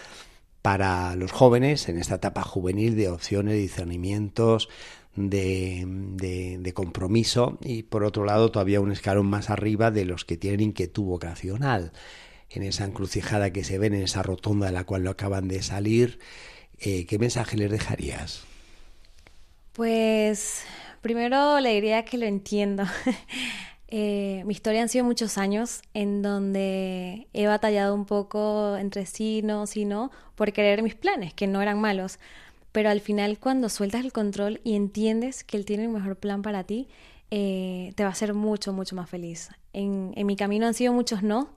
para 0.62 1.14
los 1.16 1.32
jóvenes 1.32 1.88
en 1.88 1.98
esta 1.98 2.16
etapa 2.16 2.42
juvenil 2.42 2.96
de 2.96 3.08
opciones, 3.08 3.54
discernimientos, 3.54 4.68
de, 5.16 6.72
compromiso 6.74 7.58
y 7.60 7.82
por 7.82 8.04
otro 8.04 8.24
lado 8.24 8.50
todavía 8.50 8.80
un 8.80 8.92
escalón 8.92 9.26
más 9.26 9.50
arriba 9.50 9.90
de 9.90 10.04
los 10.04 10.24
que 10.24 10.36
tienen 10.36 10.60
inquietud 10.60 11.04
vocacional 11.04 11.92
en 12.50 12.62
esa 12.62 12.84
encrucijada 12.84 13.52
que 13.52 13.64
se 13.64 13.78
ven 13.78 13.94
en 13.94 14.02
esa 14.02 14.22
rotonda 14.22 14.66
de 14.66 14.72
la 14.72 14.84
cual 14.84 15.02
lo 15.02 15.10
acaban 15.10 15.48
de 15.48 15.62
salir. 15.62 16.18
Eh, 16.78 17.06
¿Qué 17.06 17.18
mensaje 17.18 17.56
les 17.56 17.70
dejarías? 17.70 18.44
Pues 19.72 20.64
primero 21.02 21.60
le 21.60 21.74
diría 21.74 22.04
que 22.04 22.18
lo 22.18 22.26
entiendo. 22.26 22.84
Eh, 23.90 24.42
mi 24.44 24.52
historia 24.52 24.82
han 24.82 24.90
sido 24.90 25.06
muchos 25.06 25.38
años 25.38 25.80
en 25.94 26.20
donde 26.20 27.26
he 27.32 27.46
batallado 27.46 27.94
un 27.94 28.04
poco 28.04 28.76
entre 28.76 29.06
sí, 29.06 29.40
no, 29.42 29.66
sí, 29.66 29.86
no, 29.86 30.10
por 30.34 30.52
querer 30.52 30.82
mis 30.82 30.94
planes, 30.94 31.32
que 31.32 31.46
no 31.46 31.62
eran 31.62 31.80
malos 31.80 32.18
pero 32.78 32.90
al 32.90 33.00
final 33.00 33.40
cuando 33.40 33.68
sueltas 33.70 34.04
el 34.04 34.12
control 34.12 34.60
y 34.62 34.76
entiendes 34.76 35.42
que 35.42 35.56
él 35.56 35.64
tiene 35.64 35.82
el 35.82 35.88
mejor 35.88 36.14
plan 36.14 36.42
para 36.42 36.62
ti, 36.62 36.86
eh, 37.32 37.92
te 37.96 38.04
va 38.04 38.10
a 38.10 38.12
hacer 38.12 38.34
mucho, 38.34 38.72
mucho 38.72 38.94
más 38.94 39.10
feliz. 39.10 39.50
En, 39.72 40.12
en, 40.14 40.24
mi 40.28 40.36
camino 40.36 40.64
han 40.64 40.74
sido 40.74 40.92
muchos 40.92 41.24
no 41.24 41.48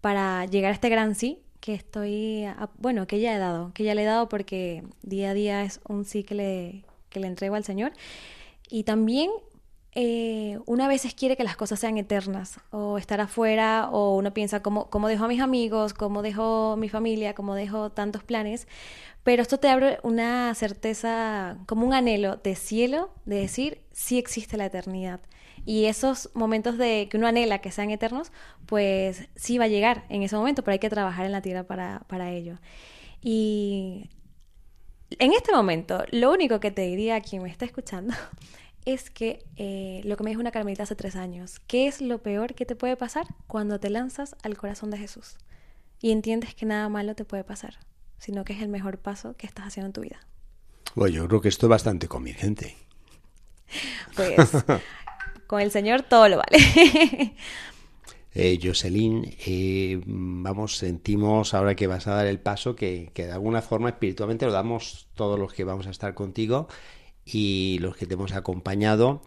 para 0.00 0.46
llegar 0.46 0.70
a 0.70 0.74
este 0.74 0.88
gran 0.88 1.16
sí 1.16 1.40
que 1.58 1.74
estoy, 1.74 2.44
bueno, 2.78 3.08
que 3.08 3.18
ya 3.18 3.34
he 3.34 3.38
dado, 3.40 3.72
que 3.74 3.82
ya 3.82 3.96
le 3.96 4.02
he 4.02 4.04
dado 4.04 4.28
porque 4.28 4.84
día 5.02 5.30
a 5.30 5.34
día 5.34 5.64
es 5.64 5.80
un 5.88 6.04
sí 6.04 6.22
que 6.22 6.36
le, 6.36 6.84
que 7.08 7.18
le 7.18 7.26
entrego 7.26 7.56
al 7.56 7.64
Señor. 7.64 7.90
Y 8.68 8.84
también 8.84 9.28
eh, 9.92 10.58
una 10.66 10.86
veces 10.86 11.14
quiere 11.14 11.36
que 11.36 11.42
las 11.42 11.56
cosas 11.56 11.80
sean 11.80 11.98
eternas, 11.98 12.60
o 12.70 12.96
estar 12.98 13.20
afuera, 13.20 13.88
o 13.90 14.16
uno 14.16 14.32
piensa 14.32 14.62
cómo, 14.62 14.88
cómo 14.88 15.08
dejo 15.08 15.24
a 15.24 15.28
mis 15.28 15.40
amigos, 15.40 15.94
cómo 15.94 16.22
dejo 16.22 16.76
mi 16.76 16.88
familia, 16.88 17.34
cómo 17.34 17.54
dejo 17.54 17.90
tantos 17.90 18.22
planes, 18.22 18.68
pero 19.24 19.42
esto 19.42 19.58
te 19.58 19.68
abre 19.68 19.98
una 20.02 20.54
certeza, 20.54 21.58
como 21.66 21.86
un 21.86 21.94
anhelo 21.94 22.36
de 22.36 22.54
cielo, 22.54 23.10
de 23.26 23.36
decir, 23.36 23.82
sí 23.92 24.18
existe 24.18 24.56
la 24.56 24.66
eternidad. 24.66 25.20
Y 25.66 25.86
esos 25.86 26.30
momentos 26.34 26.78
de 26.78 27.08
que 27.10 27.18
uno 27.18 27.26
anhela 27.26 27.60
que 27.60 27.70
sean 27.70 27.90
eternos, 27.90 28.32
pues 28.66 29.28
sí 29.36 29.58
va 29.58 29.64
a 29.64 29.68
llegar 29.68 30.04
en 30.08 30.22
ese 30.22 30.36
momento, 30.36 30.62
pero 30.62 30.72
hay 30.74 30.78
que 30.78 30.88
trabajar 30.88 31.26
en 31.26 31.32
la 31.32 31.42
tierra 31.42 31.64
para, 31.64 32.02
para 32.08 32.30
ello. 32.32 32.58
Y 33.20 34.08
en 35.18 35.32
este 35.32 35.52
momento, 35.52 36.04
lo 36.10 36.32
único 36.32 36.60
que 36.60 36.70
te 36.70 36.82
diría 36.82 37.16
a 37.16 37.20
quien 37.20 37.42
me 37.42 37.50
está 37.50 37.64
escuchando 37.64 38.14
es 38.92 39.10
que 39.10 39.44
eh, 39.56 40.00
lo 40.04 40.16
que 40.16 40.24
me 40.24 40.30
dijo 40.30 40.40
una 40.40 40.50
carmelita 40.50 40.84
hace 40.84 40.96
tres 40.96 41.16
años, 41.16 41.60
¿qué 41.66 41.86
es 41.86 42.00
lo 42.00 42.22
peor 42.22 42.54
que 42.54 42.66
te 42.66 42.76
puede 42.76 42.96
pasar 42.96 43.26
cuando 43.46 43.80
te 43.80 43.90
lanzas 43.90 44.36
al 44.42 44.56
corazón 44.56 44.90
de 44.90 44.98
Jesús? 44.98 45.36
Y 46.00 46.12
entiendes 46.12 46.54
que 46.54 46.66
nada 46.66 46.88
malo 46.88 47.14
te 47.14 47.24
puede 47.24 47.44
pasar 47.44 47.78
sino 48.20 48.44
que 48.44 48.52
es 48.52 48.60
el 48.62 48.68
mejor 48.68 48.98
paso 48.98 49.34
que 49.36 49.46
estás 49.46 49.66
haciendo 49.66 49.86
en 49.86 49.92
tu 49.94 50.02
vida. 50.02 50.20
Bueno, 50.94 51.16
yo 51.16 51.28
creo 51.28 51.40
que 51.40 51.48
esto 51.48 51.66
es 51.66 51.70
bastante 51.70 52.06
convincente. 52.06 52.76
Pues 54.16 54.50
con 55.46 55.60
el 55.60 55.70
Señor 55.70 56.02
todo 56.02 56.28
lo 56.28 56.38
vale. 56.38 56.58
eh, 58.34 58.58
Jocelyn, 58.60 59.36
eh, 59.46 60.00
vamos, 60.04 60.76
sentimos 60.76 61.54
ahora 61.54 61.76
que 61.76 61.86
vas 61.86 62.08
a 62.08 62.14
dar 62.14 62.26
el 62.26 62.40
paso 62.40 62.74
que, 62.74 63.12
que 63.14 63.26
de 63.26 63.32
alguna 63.32 63.62
forma 63.62 63.88
espiritualmente 63.88 64.46
lo 64.46 64.52
damos 64.52 65.08
todos 65.14 65.38
los 65.38 65.54
que 65.54 65.62
vamos 65.62 65.86
a 65.86 65.90
estar 65.90 66.14
contigo 66.14 66.66
y 67.32 67.78
los 67.80 67.96
que 67.96 68.06
te 68.06 68.14
hemos 68.14 68.32
acompañado. 68.32 69.22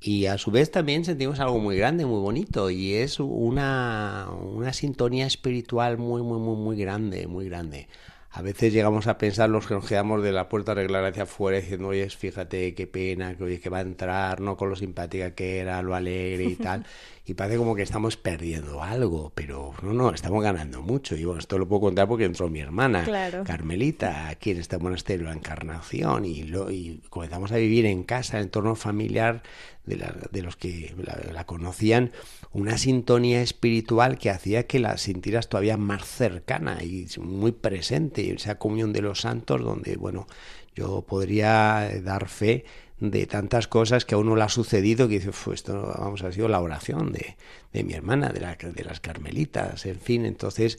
Y 0.00 0.26
a 0.26 0.38
su 0.38 0.50
vez 0.50 0.70
también 0.70 1.04
sentimos 1.04 1.40
algo 1.40 1.58
muy 1.58 1.76
grande, 1.76 2.04
muy 2.04 2.20
bonito 2.20 2.70
y 2.70 2.94
es 2.94 3.18
una, 3.18 4.28
una 4.30 4.72
sintonía 4.72 5.26
espiritual 5.26 5.98
muy, 5.98 6.22
muy, 6.22 6.38
muy, 6.38 6.56
muy 6.56 6.76
grande, 6.76 7.26
muy 7.26 7.48
grande. 7.48 7.88
A 8.30 8.42
veces 8.42 8.70
llegamos 8.70 9.06
a 9.06 9.16
pensar 9.16 9.48
los 9.48 9.66
que 9.66 9.72
nos 9.72 9.86
quedamos 9.86 10.22
de 10.22 10.30
la 10.30 10.50
puerta 10.50 10.72
arreglar 10.72 11.06
hacia 11.06 11.22
afuera 11.22 11.58
diciendo, 11.58 11.88
oye, 11.88 12.08
fíjate 12.10 12.74
qué 12.74 12.86
pena, 12.86 13.34
que 13.34 13.44
oye, 13.44 13.60
que 13.60 13.70
va 13.70 13.78
a 13.78 13.80
entrar, 13.80 14.42
no 14.42 14.58
con 14.58 14.68
lo 14.68 14.76
simpática 14.76 15.34
que 15.34 15.58
era, 15.60 15.80
lo 15.80 15.94
alegre 15.94 16.44
y 16.44 16.56
tal. 16.56 16.84
y 17.28 17.34
parece 17.34 17.58
como 17.58 17.74
que 17.74 17.82
estamos 17.82 18.16
perdiendo 18.16 18.84
algo, 18.84 19.32
pero 19.34 19.74
no, 19.82 19.92
no, 19.92 20.10
estamos 20.14 20.44
ganando 20.44 20.80
mucho. 20.80 21.16
Y 21.16 21.24
bueno, 21.24 21.40
esto 21.40 21.58
lo 21.58 21.66
puedo 21.66 21.80
contar 21.80 22.06
porque 22.06 22.24
entró 22.24 22.48
mi 22.48 22.60
hermana, 22.60 23.04
Carmelita, 23.44 24.28
aquí 24.28 24.52
en 24.52 24.58
este 24.58 24.78
monasterio, 24.78 25.26
la 25.26 25.32
Encarnación, 25.32 26.24
y, 26.24 26.44
lo, 26.44 26.70
y 26.70 27.02
comenzamos 27.10 27.50
a 27.50 27.56
vivir 27.56 27.84
en 27.84 28.04
casa, 28.04 28.36
en 28.36 28.44
entorno 28.44 28.76
familiar 28.76 29.42
de, 29.86 30.04
de 30.30 30.42
los 30.42 30.54
que 30.54 30.94
la, 31.32 31.44
conocían, 31.46 32.12
una 32.52 32.78
sintonía 32.78 33.42
espiritual 33.42 34.18
que 34.18 34.30
hacía 34.30 34.68
que 34.68 34.78
la 34.78 34.96
sintieras 34.96 35.48
todavía 35.48 35.76
más 35.76 36.04
cercana 36.04 36.78
y 36.84 37.08
muy 37.18 37.50
presente, 37.50 38.32
esa 38.32 38.54
comunión 38.56 38.92
de 38.92 39.02
los 39.02 39.22
santos 39.22 39.62
donde, 39.62 39.96
bueno, 39.96 40.28
yo 40.76 41.02
podría 41.02 41.90
dar 42.04 42.28
fe 42.28 42.64
de 42.98 43.26
tantas 43.26 43.68
cosas 43.68 44.04
que 44.04 44.14
a 44.14 44.18
uno 44.18 44.36
le 44.36 44.42
ha 44.42 44.48
sucedido 44.48 45.08
que 45.08 45.20
dice, 45.20 45.30
esto 45.52 45.94
vamos, 45.98 46.22
ha 46.22 46.32
sido 46.32 46.48
la 46.48 46.60
oración 46.60 47.12
de, 47.12 47.36
de 47.72 47.84
mi 47.84 47.92
hermana, 47.92 48.30
de, 48.30 48.40
la, 48.40 48.56
de 48.56 48.84
las 48.84 49.00
carmelitas, 49.00 49.84
en 49.86 50.00
fin, 50.00 50.24
entonces 50.24 50.78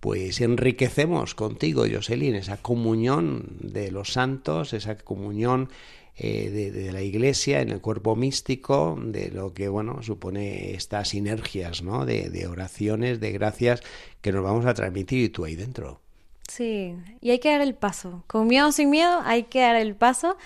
pues 0.00 0.40
enriquecemos 0.40 1.34
contigo, 1.34 1.84
Jocelyn, 1.90 2.36
esa 2.36 2.56
comunión 2.58 3.56
de 3.60 3.90
los 3.90 4.12
santos, 4.12 4.72
esa 4.72 4.96
comunión 4.96 5.70
eh, 6.20 6.50
de, 6.50 6.92
la 6.92 7.02
Iglesia 7.02 7.60
en 7.60 7.70
el 7.70 7.80
cuerpo 7.80 8.16
místico, 8.16 8.98
de 9.00 9.30
lo 9.30 9.52
que 9.54 9.68
bueno 9.68 10.02
supone 10.02 10.74
estas 10.74 11.10
sinergias, 11.10 11.82
¿no? 11.82 12.04
De, 12.06 12.46
oraciones, 12.48 13.20
de 13.20 13.30
gracias 13.30 13.82
que 14.20 14.32
nos 14.32 14.42
vamos 14.42 14.66
a 14.66 14.74
transmitir 14.74 15.24
y 15.24 15.28
tú 15.28 15.44
ahí 15.44 15.54
dentro. 15.54 16.00
Sí, 16.48 16.96
y 17.20 17.30
hay 17.30 17.38
que 17.38 17.50
dar 17.50 17.60
el 17.60 17.74
paso. 17.74 18.24
Con 18.26 18.48
miedo 18.48 18.68
o 18.68 18.72
sin 18.72 18.90
miedo, 18.90 19.20
hay 19.24 19.44
que 19.44 19.60
dar 19.60 19.76
el 19.76 19.94
paso, 19.94 20.36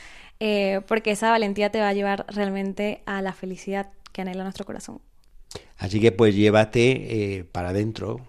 eh, 0.45 0.81
porque 0.89 1.13
esa 1.13 1.31
valentía 1.31 1.71
te 1.71 1.79
va 1.79 1.89
a 1.89 1.93
llevar 1.93 2.27
realmente 2.29 3.03
a 3.07 3.23
la 3.23 3.33
felicidad 3.33 3.91
que 4.13 4.23
anhela 4.23 4.43
nuestro 4.43 4.65
corazón. 4.65 5.01
Así 5.79 6.01
que 6.01 6.11
pues 6.11 6.35
llévate 6.35 7.37
eh, 7.39 7.45
para 7.45 7.69
adentro, 7.69 8.21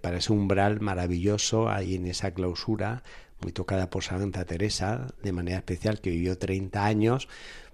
para 0.00 0.18
ese 0.18 0.32
umbral 0.32 0.80
maravilloso 0.80 1.68
ahí 1.68 1.96
en 1.96 2.06
esa 2.06 2.32
clausura 2.32 3.02
muy 3.40 3.52
tocada 3.52 3.90
por 3.90 4.04
Santa 4.04 4.44
Teresa, 4.44 5.08
de 5.22 5.32
manera 5.32 5.58
especial, 5.58 6.00
que 6.00 6.10
vivió 6.10 6.38
30 6.38 6.84
años, 6.84 7.28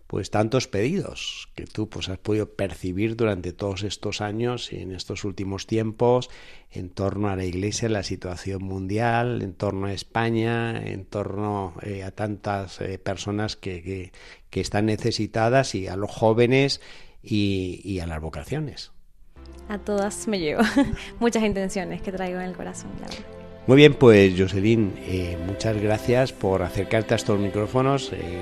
pues 0.06 0.30
tantos 0.30 0.68
pedidos 0.68 1.48
que 1.54 1.64
tú 1.64 1.88
pues 1.88 2.08
has 2.08 2.18
podido 2.18 2.50
percibir 2.50 3.16
durante 3.16 3.52
todos 3.52 3.82
estos 3.82 4.20
años 4.20 4.72
y 4.72 4.80
en 4.80 4.92
estos 4.92 5.24
últimos 5.24 5.66
tiempos 5.66 6.30
en 6.70 6.90
torno 6.90 7.28
a 7.28 7.36
la 7.36 7.44
Iglesia, 7.44 7.88
la 7.88 8.02
situación 8.02 8.62
mundial, 8.62 9.42
en 9.42 9.54
torno 9.54 9.86
a 9.86 9.92
España, 9.92 10.78
en 10.78 11.04
torno 11.06 11.74
eh, 11.82 12.04
a 12.04 12.10
tantas 12.10 12.80
eh, 12.80 12.98
personas 12.98 13.56
que, 13.56 14.12
que, 14.50 14.60
están 14.60 14.86
necesitadas 14.86 15.74
y 15.74 15.86
a 15.86 15.96
los 15.96 16.10
jóvenes 16.10 16.80
y, 17.22 18.00
a 18.00 18.06
las 18.06 18.20
vocaciones. 18.22 18.92
A 19.68 19.78
todas 19.78 20.26
me 20.28 20.38
llevo 20.38 20.62
muchas 21.20 21.42
intenciones 21.42 22.00
que 22.00 22.10
traigo 22.10 22.40
en 22.40 22.46
el 22.46 22.56
corazón, 22.56 22.90
la. 23.00 23.35
Muy 23.66 23.78
bien, 23.78 23.94
pues 23.94 24.32
Jocelyn, 24.38 24.94
eh, 24.98 25.36
muchas 25.44 25.76
gracias 25.82 26.32
por 26.32 26.62
acercarte 26.62 27.14
a 27.14 27.16
estos 27.16 27.36
micrófonos. 27.40 28.12
Eh, 28.12 28.40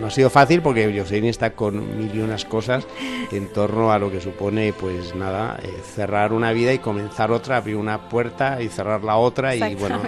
no, 0.00 0.06
ha 0.06 0.10
sido 0.10 0.30
fácil 0.30 0.62
porque 0.62 0.98
Jocelyn 0.98 1.26
está 1.26 1.50
con 1.50 1.98
mil 1.98 2.14
y 2.14 2.20
unas 2.20 2.46
cosas 2.46 2.86
en 3.30 3.52
torno 3.52 3.92
a 3.92 3.98
lo 3.98 4.10
que 4.10 4.22
supone, 4.22 4.72
pues 4.72 5.14
nada, 5.14 5.58
eh, 5.62 5.68
cerrar 5.94 6.32
una 6.32 6.52
vida 6.52 6.72
y 6.72 6.78
comenzar 6.78 7.30
otra, 7.32 7.58
abrir 7.58 7.76
una 7.76 8.08
puerta 8.08 8.62
y 8.62 8.68
cerrar 8.68 9.04
la 9.04 9.18
otra 9.18 9.54
y 9.54 9.74
bueno, 9.74 10.00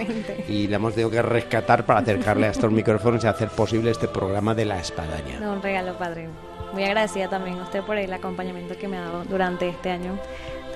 y 0.49 0.67
la 0.67 0.77
hemos 0.77 0.95
tenido 0.95 1.11
que 1.11 1.21
rescatar 1.21 1.85
para 1.85 1.99
acercarle 1.99 2.47
a 2.47 2.49
estos 2.49 2.71
micrófonos 2.71 3.23
y 3.23 3.27
hacer 3.27 3.49
posible 3.49 3.91
este 3.91 4.07
programa 4.07 4.55
de 4.55 4.65
la 4.65 4.79
espadaña. 4.79 5.47
un 5.47 5.61
regalo, 5.61 5.95
padre. 5.99 6.27
Muy 6.73 6.83
agradecida 6.83 7.29
también 7.29 7.59
a 7.59 7.63
usted 7.63 7.83
por 7.83 7.97
el 7.97 8.11
acompañamiento 8.11 8.75
que 8.77 8.87
me 8.87 8.97
ha 8.97 9.01
dado 9.01 9.23
durante 9.25 9.69
este 9.69 9.91
año 9.91 10.19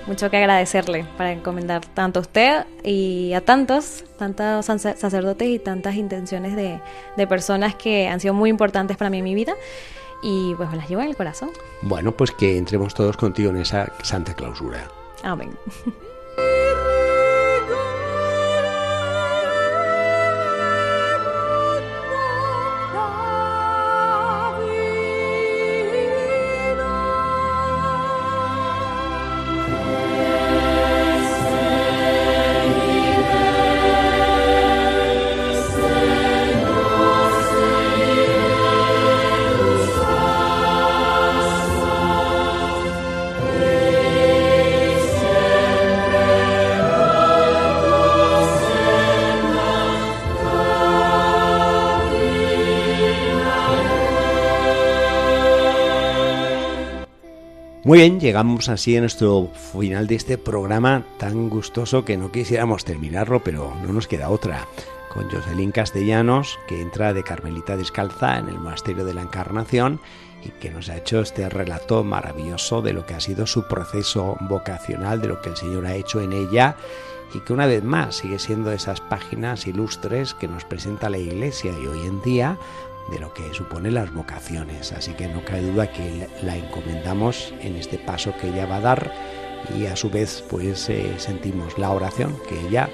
mucho 0.08 0.30
que 0.30 0.38
agradecerle 0.38 1.06
para 1.18 1.32
encomendar 1.32 1.86
tanto 1.86 2.20
a 2.20 2.22
usted 2.22 2.66
y 2.84 3.34
a 3.34 3.42
tantos, 3.42 4.04
tantos 4.18 4.66
sacerdotes 4.66 5.48
y 5.48 5.60
tantas 5.60 5.96
intenciones 5.96 6.56
de, 6.56 6.80
de 7.16 7.28
personas 7.28 7.76
que 7.76 8.08
han 8.08 8.20
sido 8.20 8.34
muy 8.34 8.50
importantes 8.50 8.98
para 8.98 9.10
mí 9.10 9.20
en 9.20 9.24
mi 9.24 9.36
vida 9.36 9.54
y 10.22 10.54
pues 10.56 10.70
me 10.70 10.78
las 10.78 10.90
llevo 10.90 11.02
en 11.02 11.10
el 11.10 11.16
corazón. 11.16 11.50
Bueno, 11.82 12.12
pues 12.12 12.32
que 12.32 12.58
entremos 12.58 12.94
todos 12.94 13.18
contigo 13.18 13.50
en 13.52 13.58
esa 13.58 13.92
santa 14.04 14.34
clausura. 14.34 14.88
Amén. 15.24 15.52
Muy 57.90 57.98
bien, 57.98 58.20
llegamos 58.20 58.70
así 58.70 58.96
a 58.96 59.00
nuestro 59.00 59.50
final 59.74 60.06
de 60.06 60.14
este 60.14 60.38
programa 60.38 61.08
tan 61.18 61.50
gustoso 61.50 62.06
que 62.06 62.18
no 62.18 62.32
quisiéramos 62.32 62.86
terminarlo, 62.86 63.44
pero 63.44 63.74
no 63.82 63.92
nos 63.92 64.08
queda 64.08 64.30
otra. 64.30 64.68
Con 65.12 65.28
Jocelyn 65.28 65.72
Castellanos, 65.72 66.60
que 66.68 66.84
entra 66.84 67.16
de 67.16 67.24
Carmelita 67.24 67.78
Descalza 67.78 68.38
en 68.38 68.50
el 68.50 68.60
Monasterio 68.60 69.06
de 69.06 69.16
la 69.16 69.24
Encarnación 69.24 70.00
y 70.46 70.50
que 70.50 70.70
nos 70.70 70.88
ha 70.90 70.98
hecho 70.98 71.22
este 71.22 71.50
relato 71.50 72.04
maravilloso 72.04 72.84
de 72.84 72.94
lo 72.94 73.08
que 73.08 73.16
ha 73.16 73.20
sido 73.20 73.48
su 73.48 73.68
proceso 73.68 74.38
vocacional, 74.42 75.20
de 75.20 75.30
lo 75.30 75.42
que 75.42 75.50
el 75.50 75.58
Señor 75.58 75.88
ha 75.88 75.96
hecho 75.96 76.22
en 76.22 76.34
ella 76.34 76.76
y 77.34 77.40
que 77.40 77.54
una 77.54 77.66
vez 77.66 77.84
más 77.84 78.18
sigue 78.18 78.38
siendo 78.38 78.72
esas 78.72 79.02
páginas 79.02 79.66
ilustres 79.66 80.36
que 80.36 80.48
nos 80.48 80.64
presenta 80.64 81.10
la 81.10 81.18
Iglesia 81.18 81.74
y 81.82 81.88
hoy 81.88 82.06
en 82.06 82.22
día 82.22 82.60
de 83.12 83.20
lo 83.20 83.34
que 83.34 83.54
supone 83.54 83.92
las 83.92 84.14
vocaciones. 84.14 84.92
Así 84.92 85.14
que 85.14 85.28
no 85.28 85.44
cabe 85.44 85.62
duda 85.62 85.92
que 85.92 86.28
la 86.44 86.58
encomendamos 86.58 87.54
en 87.62 87.76
este 87.76 87.98
paso 87.98 88.34
que 88.40 88.50
ella 88.50 88.66
va 88.66 88.78
a 88.78 88.82
dar 88.82 89.12
y 89.78 89.86
a 89.86 89.96
su 89.96 90.10
vez 90.10 90.44
pues 90.50 90.90
eh, 90.90 91.16
sentimos 91.18 91.78
la 91.78 91.92
oración 91.92 92.38
que 92.48 92.60
ella 92.68 92.90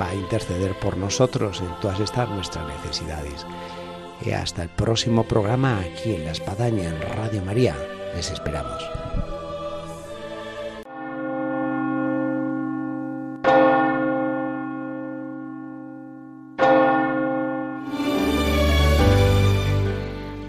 va 0.00 0.08
a 0.08 0.14
interceder 0.14 0.78
por 0.78 0.96
nosotros 0.96 1.60
en 1.60 1.80
todas 1.80 2.00
estas 2.00 2.28
nuestras 2.30 2.66
necesidades. 2.66 3.46
Y 4.24 4.30
hasta 4.30 4.62
el 4.62 4.68
próximo 4.68 5.24
programa 5.24 5.80
aquí 5.80 6.14
en 6.14 6.24
La 6.24 6.32
Espadaña 6.32 6.88
en 6.88 7.00
Radio 7.00 7.44
María. 7.44 7.76
Les 8.14 8.30
esperamos. 8.30 8.82